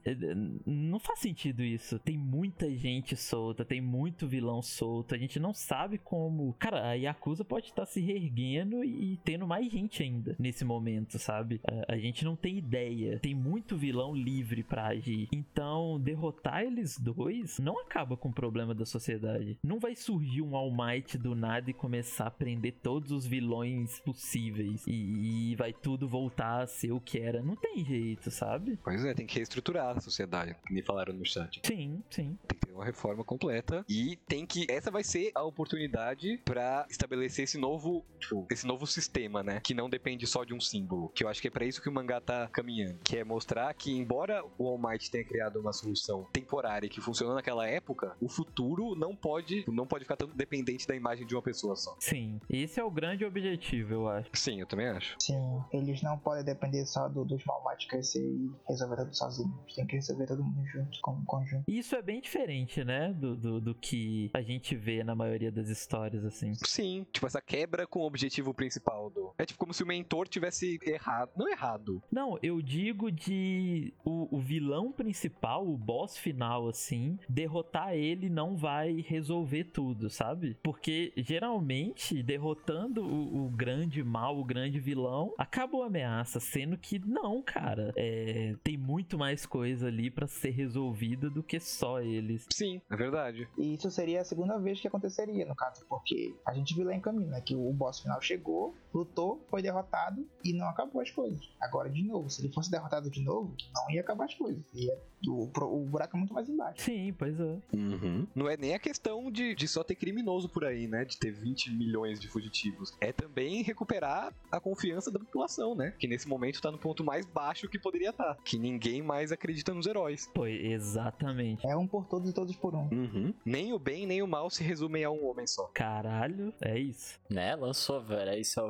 [0.67, 1.99] não faz sentido isso.
[1.99, 5.15] Tem muita gente solta, tem muito vilão solto.
[5.15, 6.55] A gente não sabe como.
[6.59, 11.61] Cara, a Yakuza pode estar se reerguendo e tendo mais gente ainda nesse momento, sabe?
[11.65, 13.19] A, a gente não tem ideia.
[13.21, 15.29] Tem muito vilão livre para agir.
[15.33, 19.59] Então, derrotar eles dois não acaba com o problema da sociedade.
[19.63, 24.01] Não vai surgir um All Might do nada e começar a prender todos os vilões
[24.01, 24.85] possíveis.
[24.87, 27.43] E, e vai tudo voltar a ser o que era.
[27.43, 28.79] Não tem jeito, sabe?
[28.83, 30.57] Pois é, tem que reestruturar a sociedade.
[30.71, 31.61] Me falaram no chat.
[31.65, 32.39] Sim, sim.
[32.47, 33.58] Tem que ter uma reforma completa
[33.89, 38.87] e tem que essa vai ser a oportunidade para estabelecer esse novo, tipo, esse novo
[38.87, 41.65] sistema, né, que não depende só de um símbolo, que eu acho que é para
[41.65, 45.25] isso que o mangá tá caminhando, que é mostrar que embora o All Might tenha
[45.25, 50.17] criado uma solução temporária que funcionou naquela época, o futuro não pode não pode ficar
[50.17, 51.97] tão dependente da imagem de uma pessoa só.
[52.01, 54.31] Sim, esse é o grande objetivo, eu acho.
[54.33, 55.17] Sim, eu também acho.
[55.19, 55.39] Sim,
[55.73, 59.75] eles não podem depender só do, dos All Might crescer e resolver tudo sozinhos.
[59.75, 61.65] Tem que resolver todo mundo junto, como conjunto.
[61.69, 65.69] Isso é bem diferente, né, do, do do, que a gente vê na maioria das
[65.69, 66.53] histórias, assim.
[66.55, 69.33] Sim, tipo, essa quebra com o objetivo principal do.
[69.39, 71.31] É tipo como se o mentor tivesse errado.
[71.37, 72.03] Não errado.
[72.11, 78.57] Não, eu digo de o, o vilão principal, o boss final, assim, derrotar ele não
[78.57, 80.57] vai resolver tudo, sabe?
[80.63, 86.99] Porque geralmente, derrotando o, o grande mal, o grande vilão, acabou a ameaça, sendo que
[86.99, 87.93] não, cara.
[87.97, 92.47] É, tem muito mais coisa ali para ser resolvida do que só eles.
[92.51, 93.28] Sim, é verdade.
[93.57, 96.95] E isso seria a segunda vez que aconteceria, no caso, porque a gente viu lá
[96.95, 97.41] em caminho, né?
[97.41, 101.51] Que o boss final chegou, lutou, foi derrotado e não acabou as coisas.
[101.61, 104.63] Agora, de novo, se ele fosse derrotado de novo, não ia acabar as coisas.
[104.75, 104.97] Ia
[105.27, 106.83] O, o buraco é muito mais embaixo.
[106.83, 107.59] Sim, pois é.
[107.73, 108.27] Uhum.
[108.35, 111.05] Não é nem a questão de, de só ter criminoso por aí, né?
[111.05, 112.97] De ter 20 milhões de fugitivos.
[113.01, 115.93] É também recuperar a confiança da população, né?
[115.99, 118.35] Que nesse momento tá no ponto mais baixo que poderia estar.
[118.35, 118.39] Tá.
[118.45, 120.31] Que ninguém mais acredita nos heróis.
[120.35, 121.67] Foi, exatamente.
[121.67, 122.89] É um por todos e todos por um.
[122.91, 123.35] Uhum.
[123.45, 125.65] Nem o bem nem o mal se resumem a um homem só.
[125.75, 127.19] Caralho, é isso.
[127.31, 128.31] Né, lançou, velho.
[128.31, 128.61] É isso.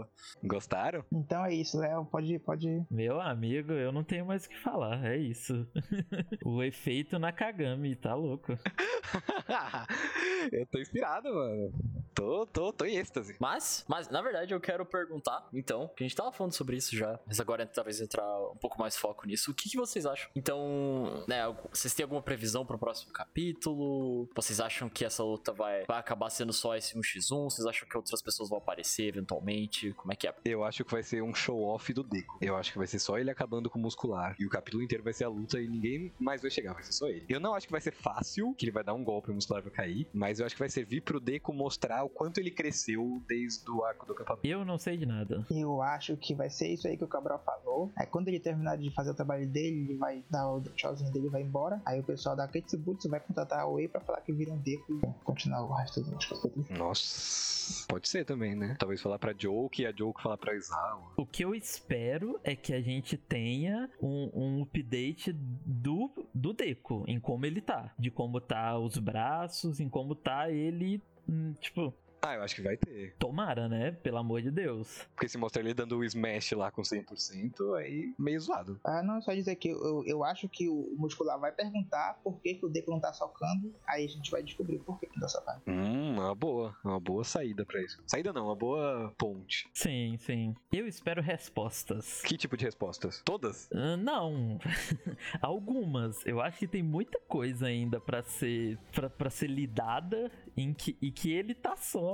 [0.43, 1.05] Gostaram?
[1.13, 2.05] Então é isso, Léo.
[2.05, 2.83] Pode, pode.
[2.91, 5.05] Meu amigo, eu não tenho mais o que falar.
[5.05, 5.67] É isso.
[6.45, 8.53] o efeito na Kagami, tá louco.
[10.53, 11.73] eu tô inspirado, mano.
[12.15, 13.37] Tô, tô, tô em êxtase.
[13.39, 16.97] Mas, mas, na verdade, eu quero perguntar, então, que a gente tava falando sobre isso
[16.97, 19.53] já, mas agora talvez entrar um pouco mais foco nisso.
[19.53, 20.29] O que, que vocês acham?
[20.35, 24.29] Então, né, vocês têm alguma previsão pro próximo capítulo?
[24.35, 27.45] Vocês acham que essa luta vai, vai acabar sendo só esse 1x1?
[27.45, 29.93] Vocês acham que outras pessoas vão aparecer eventualmente?
[29.93, 30.35] Como é que é?
[30.45, 32.39] Eu acho que vai ser um show-off do Deco.
[32.41, 34.35] Eu acho que vai ser só ele acabando com o muscular.
[34.41, 36.93] E o capítulo inteiro vai ser a luta e ninguém mais vai chegar, vai ser
[36.93, 37.25] só ele.
[37.27, 39.35] Eu não acho que vai ser fácil, que ele vai dar um golpe e o
[39.35, 42.51] muscular vai cair, mas eu acho que vai servir pro Deco mostrar o quanto ele
[42.51, 44.47] cresceu desde o arco do acampamento.
[44.47, 45.47] Eu não sei de nada.
[45.51, 47.91] Eu acho que vai ser isso aí que o Cabral falou.
[47.97, 51.29] Aí quando ele terminar de fazer o trabalho dele, ele vai dar o tchauzinho dele
[51.29, 51.81] e vai embora.
[51.87, 55.01] Aí o pessoal da Ketsubutsu vai contratar a Wei pra falar que vira um Deku
[55.03, 56.69] e continuar o resto capítulos.
[56.71, 58.77] Nossa, pode ser também, né?
[58.79, 61.13] Talvez falar pra Joke e a Joke falar pra Izawa.
[61.17, 67.05] O que eu espero é que a gente tenha um, um update do, do Deku,
[67.07, 67.93] em como ele tá.
[67.99, 71.93] De como tá os braços, em como tá ele hum, tipo,
[72.23, 73.15] ah, eu acho que vai ter.
[73.19, 73.93] Tomara, né?
[73.93, 75.07] Pelo amor de Deus.
[75.15, 78.81] Porque se mostrar ele dando o smash lá com 100%, aí meio zoado.
[78.85, 82.55] Ah, não, só dizer que eu, eu acho que o muscular vai perguntar por que,
[82.55, 85.23] que o Deco não tá socando, aí a gente vai descobrir por que, que não
[85.23, 85.63] tá socando.
[85.67, 86.77] Hum, uma boa.
[86.85, 88.03] Uma boa saída pra isso.
[88.07, 89.69] Saída não, uma boa ponte.
[89.73, 90.55] Sim, sim.
[90.73, 92.23] Eu espero respostas.
[92.23, 93.23] Que tipo de respostas?
[93.25, 93.69] Todas?
[93.71, 94.59] Uh, não.
[95.41, 96.25] Algumas.
[96.27, 98.79] Eu acho que tem muita coisa ainda para ser
[99.19, 102.08] para ser lidada em que, e que ele tá só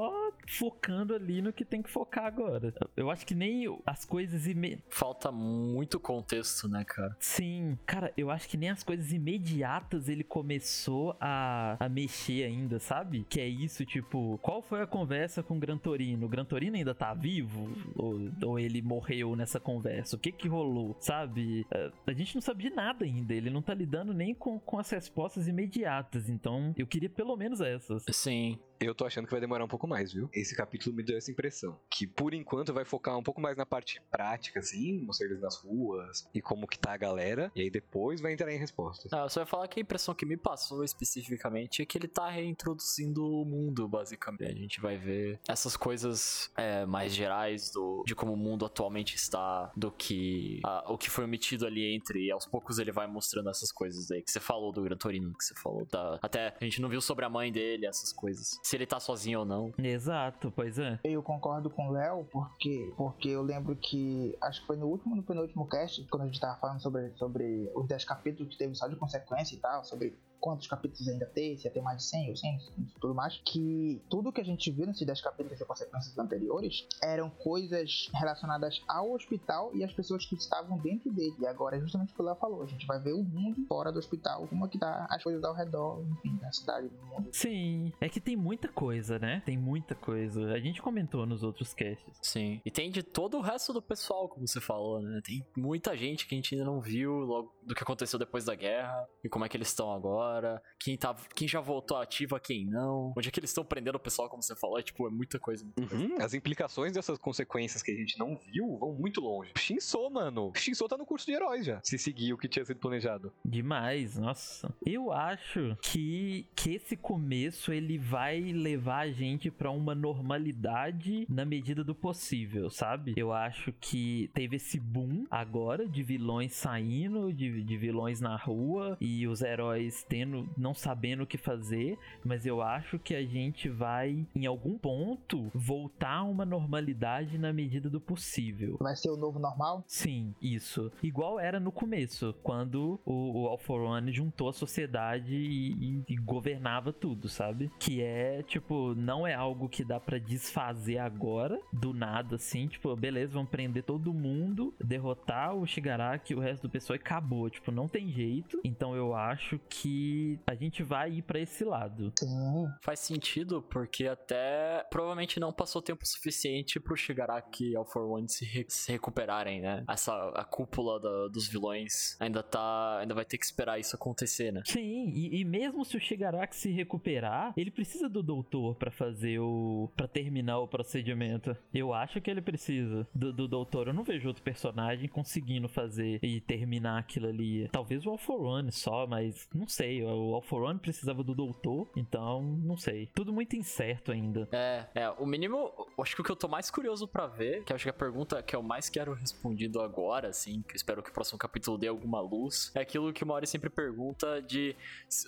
[0.48, 2.72] focando ali no que tem que focar agora.
[2.96, 4.78] Eu acho que nem as coisas ime...
[4.88, 7.16] Falta muito contexto, né, cara?
[7.18, 12.78] Sim, cara, eu acho que nem as coisas imediatas ele começou a, a mexer ainda,
[12.78, 13.24] sabe?
[13.28, 16.26] Que é isso, tipo, qual foi a conversa com o Gran Torino?
[16.26, 17.68] O Gran Torino ainda tá vivo?
[17.96, 20.16] Ou, ou ele morreu nessa conversa?
[20.16, 21.66] O que que rolou, sabe?
[21.72, 24.78] A, a gente não sabe de nada ainda, ele não tá lidando nem com, com
[24.78, 28.04] as respostas imediatas, então eu queria pelo menos essas.
[28.10, 28.58] Sim.
[28.84, 30.28] Eu tô achando que vai demorar um pouco mais, viu?
[30.32, 31.78] Esse capítulo me deu essa impressão.
[31.90, 35.56] Que por enquanto vai focar um pouco mais na parte prática, assim, mostrar eles nas
[35.56, 37.50] ruas e como que tá a galera.
[37.54, 39.12] E aí depois vai entrar em respostas.
[39.12, 42.28] Ah, você vai falar que a impressão que me passou especificamente é que ele tá
[42.28, 44.44] reintroduzindo o mundo, basicamente.
[44.44, 49.16] A gente vai ver essas coisas é, mais gerais do, de como o mundo atualmente
[49.16, 52.26] está, do que a, o que foi omitido ali entre.
[52.26, 55.32] E aos poucos ele vai mostrando essas coisas aí que você falou do Gran Torino,
[55.36, 55.86] que você falou.
[55.86, 59.00] Da, até a gente não viu sobre a mãe dele, essas coisas se ele tá
[59.00, 59.72] sozinho ou não.
[59.78, 60.98] Exato, pois é.
[61.04, 65.14] Eu concordo com o Léo, porque, porque eu lembro que, acho que foi no último,
[65.14, 68.74] no penúltimo cast, quando a gente tava falando sobre, sobre os 10 capítulos que teve
[68.74, 72.04] só de consequência e tal, sobre quantos capítulos ainda tem, se ia ter mais de
[72.04, 72.58] 100 ou 100,
[73.00, 77.30] tudo mais, que tudo que a gente viu nesses 10 capítulos e consequências anteriores eram
[77.30, 81.34] coisas relacionadas ao hospital e às pessoas que estavam dentro dele.
[81.40, 83.66] E agora é justamente o que o Léo falou, a gente vai ver o mundo
[83.66, 87.06] fora do hospital, como é que tá as coisas ao redor, enfim, da cidade, do
[87.06, 87.30] mundo.
[87.32, 89.42] Sim, é que tem muita coisa, né?
[89.46, 90.52] Tem muita coisa.
[90.52, 92.18] A gente comentou nos outros casts.
[92.20, 92.60] Sim.
[92.66, 95.22] E tem de todo o resto do pessoal, como você falou, né?
[95.24, 98.54] Tem muita gente que a gente ainda não viu logo do que aconteceu depois da
[98.54, 102.40] guerra e como é que eles estão agora agora, quem, tá, quem já voltou ativa,
[102.40, 105.06] quem não, onde é que eles estão prendendo o pessoal, como você falou, é tipo,
[105.06, 105.64] é muita coisa.
[105.64, 109.52] Muita uhum, As implicações dessas consequências que a gente não viu vão muito longe.
[109.56, 110.52] Shinso, mano.
[110.56, 113.32] Shinso tá no curso de heróis já, se seguir o que tinha sido planejado.
[113.44, 114.74] Demais, nossa.
[114.84, 121.44] Eu acho que, que esse começo ele vai levar a gente para uma normalidade na
[121.44, 123.14] medida do possível, sabe?
[123.16, 128.96] Eu acho que teve esse boom agora de vilões saindo, de, de vilões na rua
[129.00, 133.68] e os heróis tendo não sabendo o que fazer, mas eu acho que a gente
[133.68, 138.76] vai, em algum ponto, voltar a uma normalidade na medida do possível.
[138.80, 139.82] Vai ser o novo normal?
[139.88, 140.92] Sim, isso.
[141.02, 146.04] Igual era no começo, quando o, o All for One juntou a sociedade e, e,
[146.08, 147.68] e governava tudo, sabe?
[147.80, 152.94] Que é, tipo, não é algo que dá para desfazer agora, do nada, assim, tipo,
[152.94, 157.50] beleza, vamos prender todo mundo, derrotar o Shigaraki e o resto do pessoal e acabou.
[157.50, 158.60] Tipo, não tem jeito.
[158.62, 162.12] Então eu acho que que a gente vai ir pra esse lado.
[162.18, 162.66] Sim.
[162.82, 168.28] Faz sentido, porque até provavelmente não passou tempo suficiente pro Shigaraki e All For One
[168.28, 169.84] se, re- se recuperarem, né?
[169.88, 172.98] Essa a cúpula da- dos vilões ainda tá.
[173.00, 174.62] ainda vai ter que esperar isso acontecer, né?
[174.66, 179.38] Sim, e, e mesmo se o Shigaraki se recuperar, ele precisa do doutor pra fazer
[179.40, 179.90] o.
[179.96, 181.56] pra terminar o procedimento.
[181.72, 183.88] Eu acho que ele precisa do, do doutor.
[183.88, 187.68] Eu não vejo outro personagem conseguindo fazer e terminar aquilo ali.
[187.70, 189.93] Talvez o All For One só, mas não sei.
[190.02, 193.08] O All For One precisava do doutor, então não sei.
[193.14, 194.48] Tudo muito incerto ainda.
[194.52, 197.72] É, é, o mínimo, acho que o que eu tô mais curioso pra ver, que
[197.72, 201.12] acho que a pergunta que eu mais quero respondido agora, assim, que espero que o
[201.12, 204.76] próximo capítulo dê alguma luz, é aquilo que o Mauri sempre pergunta de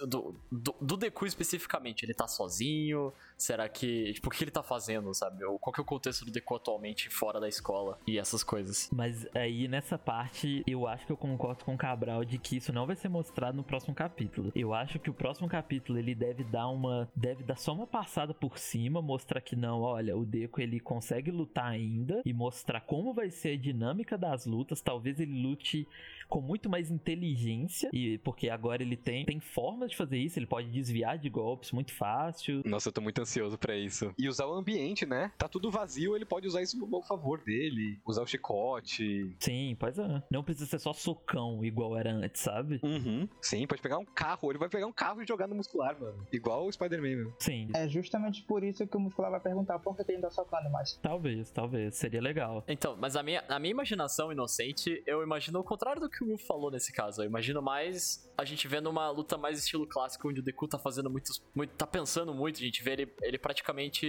[0.07, 3.13] do, do, do Deku especificamente, ele tá sozinho?
[3.37, 5.45] Será que, tipo, o que ele tá fazendo, sabe?
[5.45, 8.89] Ou qual que é o contexto do Deku atualmente fora da escola e essas coisas?
[8.93, 12.73] Mas aí nessa parte, eu acho que eu concordo com o Cabral de que isso
[12.73, 14.51] não vai ser mostrado no próximo capítulo.
[14.55, 17.09] Eu acho que o próximo capítulo ele deve dar uma.
[17.15, 21.31] Deve dar só uma passada por cima, mostrar que não, olha, o Deco ele consegue
[21.31, 24.81] lutar ainda e mostrar como vai ser a dinâmica das lutas.
[24.81, 25.87] Talvez ele lute
[26.29, 30.47] com muito mais inteligência, e porque agora ele tem, tem formas de fazer isso, ele
[30.47, 32.63] pode desviar de golpes muito fácil.
[32.65, 34.13] Nossa, eu tô muito ansioso pra isso.
[34.19, 35.33] E usar o ambiente, né?
[35.39, 37.99] Tá tudo vazio, ele pode usar isso no favor dele.
[38.07, 39.35] Usar o chicote.
[39.39, 40.23] Sim, pois é.
[40.31, 42.81] Não precisa ser só socão igual era antes, sabe?
[42.83, 43.29] Uhum.
[43.41, 44.51] Sim, pode pegar um carro.
[44.51, 46.27] Ele vai pegar um carro e jogar no muscular, mano.
[46.33, 47.33] Igual o Spider-Man, meu.
[47.39, 50.31] Sim, É justamente por isso que o muscular vai perguntar por que ele não tá
[50.31, 50.99] socando mais.
[51.03, 51.97] talvez, talvez.
[51.97, 52.65] Seria legal.
[52.69, 56.29] Então, mas a minha, a minha imaginação inocente, eu imagino o contrário do que o
[56.29, 57.23] Will falou nesse caso.
[57.23, 60.79] Eu imagino mais a gente vendo uma luta mais estilo clássico, onde o Deku tá
[60.79, 61.43] fazendo muitos.
[61.55, 64.07] Muito, tá pensando muito, a gente vê ele, ele praticamente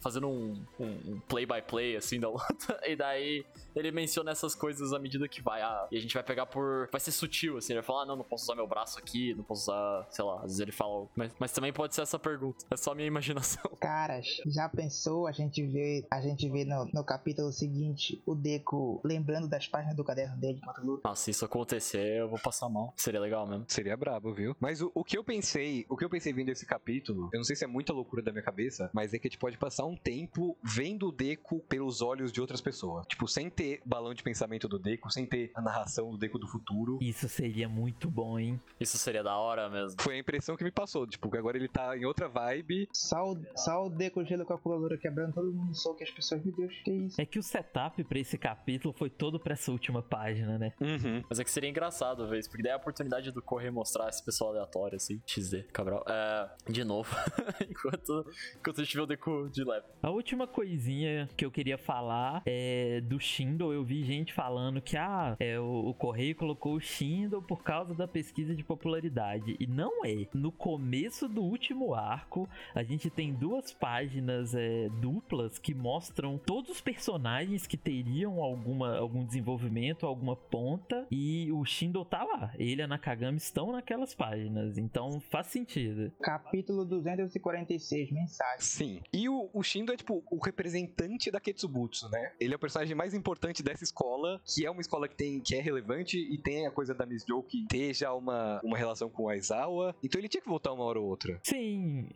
[0.00, 2.80] fazendo um, um, um play-by-play, assim, da luta.
[2.86, 5.60] E daí ele menciona essas coisas à medida que vai.
[5.60, 6.88] Ah, e a gente vai pegar por.
[6.90, 7.72] Vai ser sutil, assim.
[7.72, 10.06] Ele vai falar, ah, não, não posso usar meu braço aqui, não posso usar.
[10.10, 11.06] Sei lá, às vezes ele fala.
[11.14, 12.64] Mas, mas também pode ser essa pergunta.
[12.70, 13.62] É só minha imaginação.
[13.80, 19.00] Caras, já pensou a gente vê, a gente vê no, no capítulo seguinte o Deco
[19.04, 21.08] lembrando das páginas do caderno dele enquanto luta?
[21.08, 22.92] Nossa, se isso acontecer, eu vou passar mal.
[22.96, 23.64] Seria legal mesmo.
[23.68, 24.56] Seria brabo, viu?
[24.60, 27.44] Mas o, o que eu pensei, o que eu pensei vendo esse capítulo, eu não
[27.44, 29.86] sei se é muita loucura da minha cabeça, mas é que a gente pode passar
[29.86, 33.06] um tempo vendo o Deco pelos olhos de outras pessoas.
[33.06, 36.48] Tipo, sem ter balão de pensamento do Deco, sem ter a narração do Deco do
[36.48, 36.98] futuro.
[37.00, 38.60] Isso seria muito bom, hein?
[38.80, 40.00] Isso seria da hora mesmo.
[40.00, 42.88] Foi a impressão que me passou, tipo, que agora ele tá em outra vibe.
[42.92, 46.10] Só o, só o Deco gelo com a calculadora quebrando todo mundo soco e as
[46.10, 47.20] pessoas, meu Deus, que isso?
[47.20, 50.72] É que o setup pra esse capítulo foi todo pra essa última página, né?
[50.80, 51.19] Uhum.
[51.28, 54.08] Mas é que seria engraçado ver isso, porque daí é a oportunidade do Correr mostrar
[54.08, 56.04] esse pessoal aleatório, assim, XD, Cabral.
[56.08, 57.14] É, de novo,
[57.68, 58.26] enquanto,
[58.58, 59.86] enquanto a gente vê o Deku de leve.
[60.02, 63.72] A última coisinha que eu queria falar é do Shindo.
[63.72, 67.94] Eu vi gente falando que ah, é, o, o Correio colocou o Shindo por causa
[67.94, 69.56] da pesquisa de popularidade.
[69.58, 70.26] E não é.
[70.32, 76.70] No começo do último arco, a gente tem duas páginas é, duplas que mostram todos
[76.70, 81.06] os personagens que teriam alguma, algum desenvolvimento, alguma ponta.
[81.10, 82.52] E o Shindo tá lá.
[82.58, 84.78] Ele e a Nakagami estão naquelas páginas.
[84.78, 86.12] Então faz sentido.
[86.20, 88.60] Capítulo 246, mensagem.
[88.60, 89.00] Sim.
[89.12, 92.32] E o, o Shindo é, tipo, o representante da Ketsubutsu, né?
[92.38, 95.54] Ele é o personagem mais importante dessa escola, que é uma escola que, tem, que
[95.54, 99.08] é relevante e tem a coisa da Miss Joe que ter já uma, uma relação
[99.10, 99.94] com o Aizawa.
[100.02, 101.40] Então ele tinha que voltar uma hora ou outra.
[101.42, 102.08] Sim.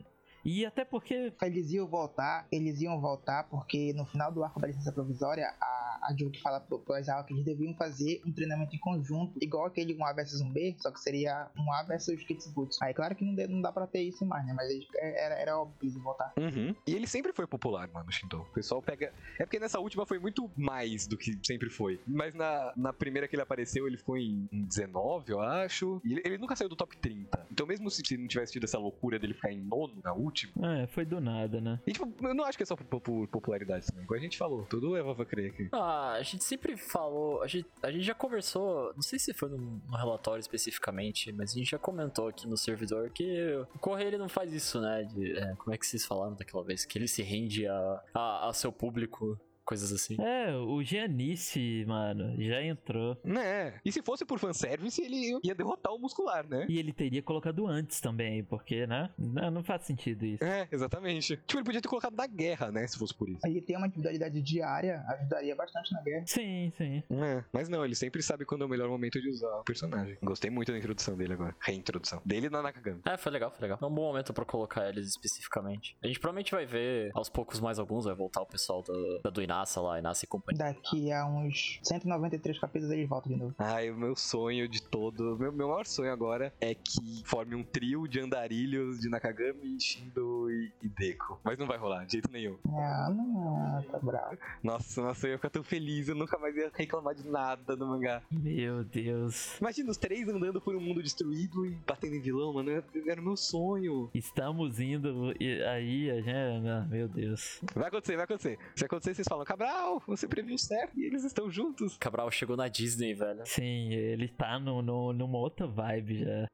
[0.44, 4.66] E até porque Eles iam voltar, eles iam voltar porque no final do arco da
[4.66, 8.74] licença provisória, a, a Juki fala pro, pro Aizawa que eles deviam fazer um treinamento
[8.74, 12.22] em conjunto, igual aquele um A versus um B, só que seria um A versus
[12.24, 12.78] Kitsubutsu.
[12.82, 14.52] Aí claro que não, de- não dá pra ter isso mais, né?
[14.52, 16.32] Mas eles, é- era, era óbvio que eles voltar.
[16.38, 16.74] Uhum.
[16.86, 18.40] E ele sempre foi popular, mano, o Shindo.
[18.42, 19.12] O pessoal pega.
[19.38, 22.00] É porque nessa última foi muito mais do que sempre foi.
[22.06, 26.00] Mas na, na primeira que ele apareceu, ele ficou em, em 19, eu acho.
[26.04, 27.46] E ele, ele nunca saiu do top 30.
[27.50, 30.33] Então, mesmo se, se não tivesse tido essa loucura dele ficar em nono na última.
[30.62, 31.80] É, foi do nada, né?
[31.86, 34.04] E, tipo, eu não acho que é só por, por popularidade também.
[34.04, 35.68] Igual a gente falou, tudo levava a crer aqui.
[35.72, 39.48] Ah, a gente sempre falou, a gente, a gente já conversou, não sei se foi
[39.48, 44.08] num, num relatório especificamente, mas a gente já comentou aqui no servidor que o Correio
[44.08, 45.04] ele não faz isso, né?
[45.04, 46.84] De, é, como é que vocês falaram daquela vez?
[46.84, 50.16] Que ele se rende a, a, a seu público, coisas assim.
[50.20, 53.18] É, o Giannice, mano, já entrou.
[53.24, 53.80] Né?
[53.84, 56.66] E se fosse por fanservice, ele ia derrotar o muscular, né?
[56.68, 59.10] E ele teria colocado antes também, porque, né?
[59.18, 60.44] Não, não faz sentido isso.
[60.44, 61.36] É, exatamente.
[61.36, 62.86] Tipo, ele podia ter colocado na guerra, né?
[62.86, 63.40] Se fosse por isso.
[63.46, 66.24] Ele tem uma atividade diária, ajudaria bastante na guerra.
[66.26, 67.02] Sim, sim.
[67.10, 70.16] É, mas não, ele sempre sabe quando é o melhor momento de usar o personagem.
[70.22, 71.54] Gostei muito da introdução dele agora.
[71.60, 72.20] Reintrodução.
[72.24, 73.00] Dele na Nakagami.
[73.06, 73.78] É, foi legal, foi legal.
[73.80, 75.96] É um bom momento pra colocar eles especificamente.
[76.02, 79.30] A gente provavelmente vai ver aos poucos mais alguns, vai voltar o pessoal do, da
[79.30, 80.64] do Inassa lá, Inassa e companhia.
[80.64, 83.54] Daqui a uns 193 capítulos eles voltam de novo.
[83.58, 85.38] Ai, o meu sonho de todo.
[85.38, 90.50] Meu, meu maior sonho agora é que forme um trio de andarilhos de Nakagami, Shindo
[90.50, 91.16] e, e.
[91.44, 92.58] Mas não vai rolar, de jeito nenhum.
[92.66, 94.38] Ah, não, tá bravo.
[94.62, 97.86] Nossa, nossa, eu ia ficar tão feliz, eu nunca mais ia reclamar de nada no
[97.86, 98.22] mangá.
[98.32, 99.60] Meu Deus.
[99.60, 102.70] Imagina os três andando por um mundo destruído e batendo em vilão, mano.
[103.06, 104.10] Era o meu sonho.
[104.14, 106.88] Estamos indo e aí, a gente.
[106.88, 107.60] Meu Deus.
[107.74, 108.58] Vai acontecer, vai acontecer.
[108.74, 111.96] Se acontecer, vocês falam, Cabral, você previu certo e eles estão juntos.
[111.98, 113.42] Cabral chegou na Disney, velho.
[113.46, 116.46] Sim, ele tá no, no- numa outra vibe já.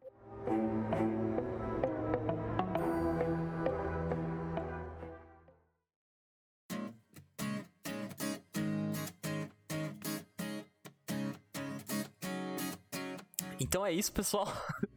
[13.61, 14.47] Então é isso, pessoal.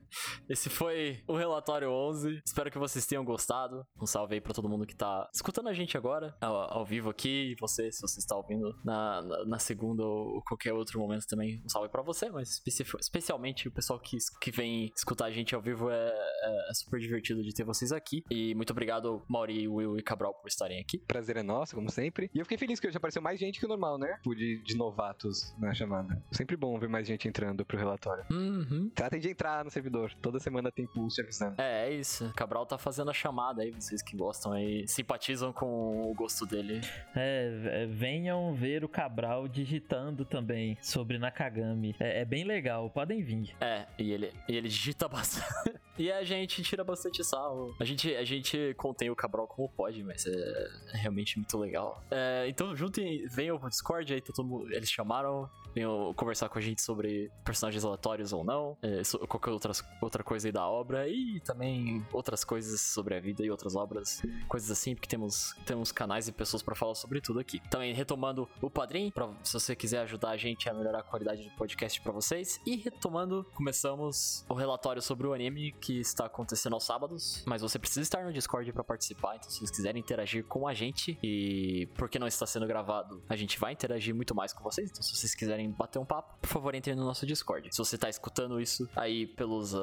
[0.50, 2.42] Esse foi o relatório 11.
[2.46, 3.86] Espero que vocês tenham gostado.
[4.02, 7.10] Um salve aí pra todo mundo que tá escutando a gente agora, ao, ao vivo
[7.10, 7.52] aqui.
[7.52, 11.62] E você, se você está ouvindo na, na, na segunda ou qualquer outro momento também,
[11.66, 12.30] um salve pra você.
[12.30, 16.70] Mas especi- especialmente o pessoal que, que vem escutar a gente ao vivo é, é-
[16.70, 18.24] é super divertido de ter vocês aqui.
[18.30, 20.98] E muito obrigado, Mauri, Will e Cabral, por estarem aqui.
[21.00, 22.30] Prazer é nosso, como sempre.
[22.34, 24.20] E eu fiquei feliz que hoje apareceu mais gente que o normal, né?
[24.26, 26.22] De, de novatos na chamada.
[26.32, 28.26] Sempre bom ver mais gente entrando pro relatório.
[28.32, 28.90] Uhum.
[28.94, 30.12] Tratem de entrar no servidor.
[30.22, 31.60] Toda semana tem pulse avisando.
[31.60, 32.32] É, é isso.
[32.36, 36.82] Cabral tá fazendo a chamada aí, vocês que gostam aí, simpatizam com o gosto dele.
[37.16, 41.96] É, é, venham ver o Cabral digitando também sobre Nakagami.
[42.00, 43.56] É, é bem legal, podem vir.
[43.62, 45.80] É, e ele, e ele digita bastante.
[45.98, 47.76] e a gente tira bastante sarro.
[47.80, 52.04] A gente, a gente contém o Cabral como pode, mas é, é realmente muito legal.
[52.12, 55.50] É, então, juntem, venham pro Discord aí, tá todo mundo, eles chamaram.
[55.76, 60.48] Venham conversar com a gente sobre personagens aleatórios ou não, é, qualquer outras, outra coisa
[60.48, 64.96] aí da obra e também outras coisas sobre a vida e outras obras, coisas assim,
[64.96, 67.60] porque temos, temos canais e pessoas pra falar sobre tudo aqui.
[67.70, 71.44] Também retomando o Padrim, pra, se você quiser ajudar a gente a melhorar a qualidade
[71.44, 72.60] do podcast pra vocês.
[72.66, 77.78] E retomando, começamos o relatório sobre o anime que está acontecendo aos sábados, mas você
[77.78, 81.88] precisa estar no Discord pra participar, então se vocês quiserem interagir com a gente e
[81.96, 85.16] porque não está sendo gravado, a gente vai interagir muito mais com vocês, então se
[85.16, 87.70] vocês quiserem bater um papo, por favor, entrem no nosso Discord.
[87.72, 89.74] Se você tá escutando isso aí pelos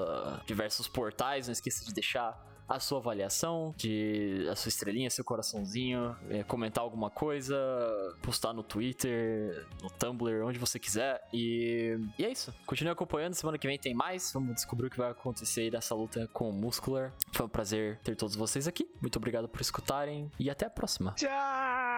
[0.46, 6.16] diversos portais, não esqueça de deixar a sua avaliação, de a sua estrelinha, seu coraçãozinho,
[6.28, 7.56] é, comentar alguma coisa,
[8.22, 11.20] postar no Twitter, no Tumblr, onde você quiser.
[11.32, 12.54] E, e é isso.
[12.64, 13.34] Continue acompanhando.
[13.34, 14.32] Semana que vem tem mais.
[14.32, 17.12] Vamos descobrir o que vai acontecer aí dessa luta com o Muscular.
[17.32, 18.88] Foi um prazer ter todos vocês aqui.
[19.00, 21.12] Muito obrigado por escutarem e até a próxima.
[21.14, 21.89] Tchau!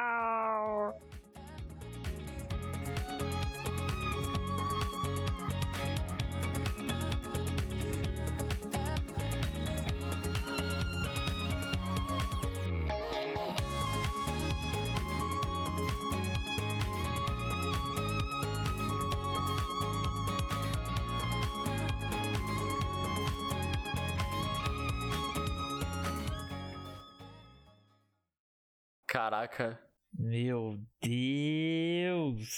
[29.23, 29.79] Caraca.
[30.13, 32.49] Meu Deus!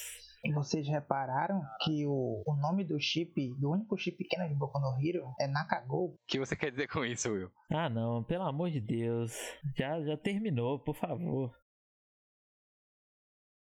[0.54, 4.96] Vocês repararam que o, o nome do chip, do único chip pequeno de Boku no
[4.98, 6.14] Hero, é Nakagou?
[6.14, 7.50] O que você quer dizer com isso, Will?
[7.70, 9.36] Ah não, pelo amor de Deus.
[9.76, 11.54] Já, já terminou, por favor.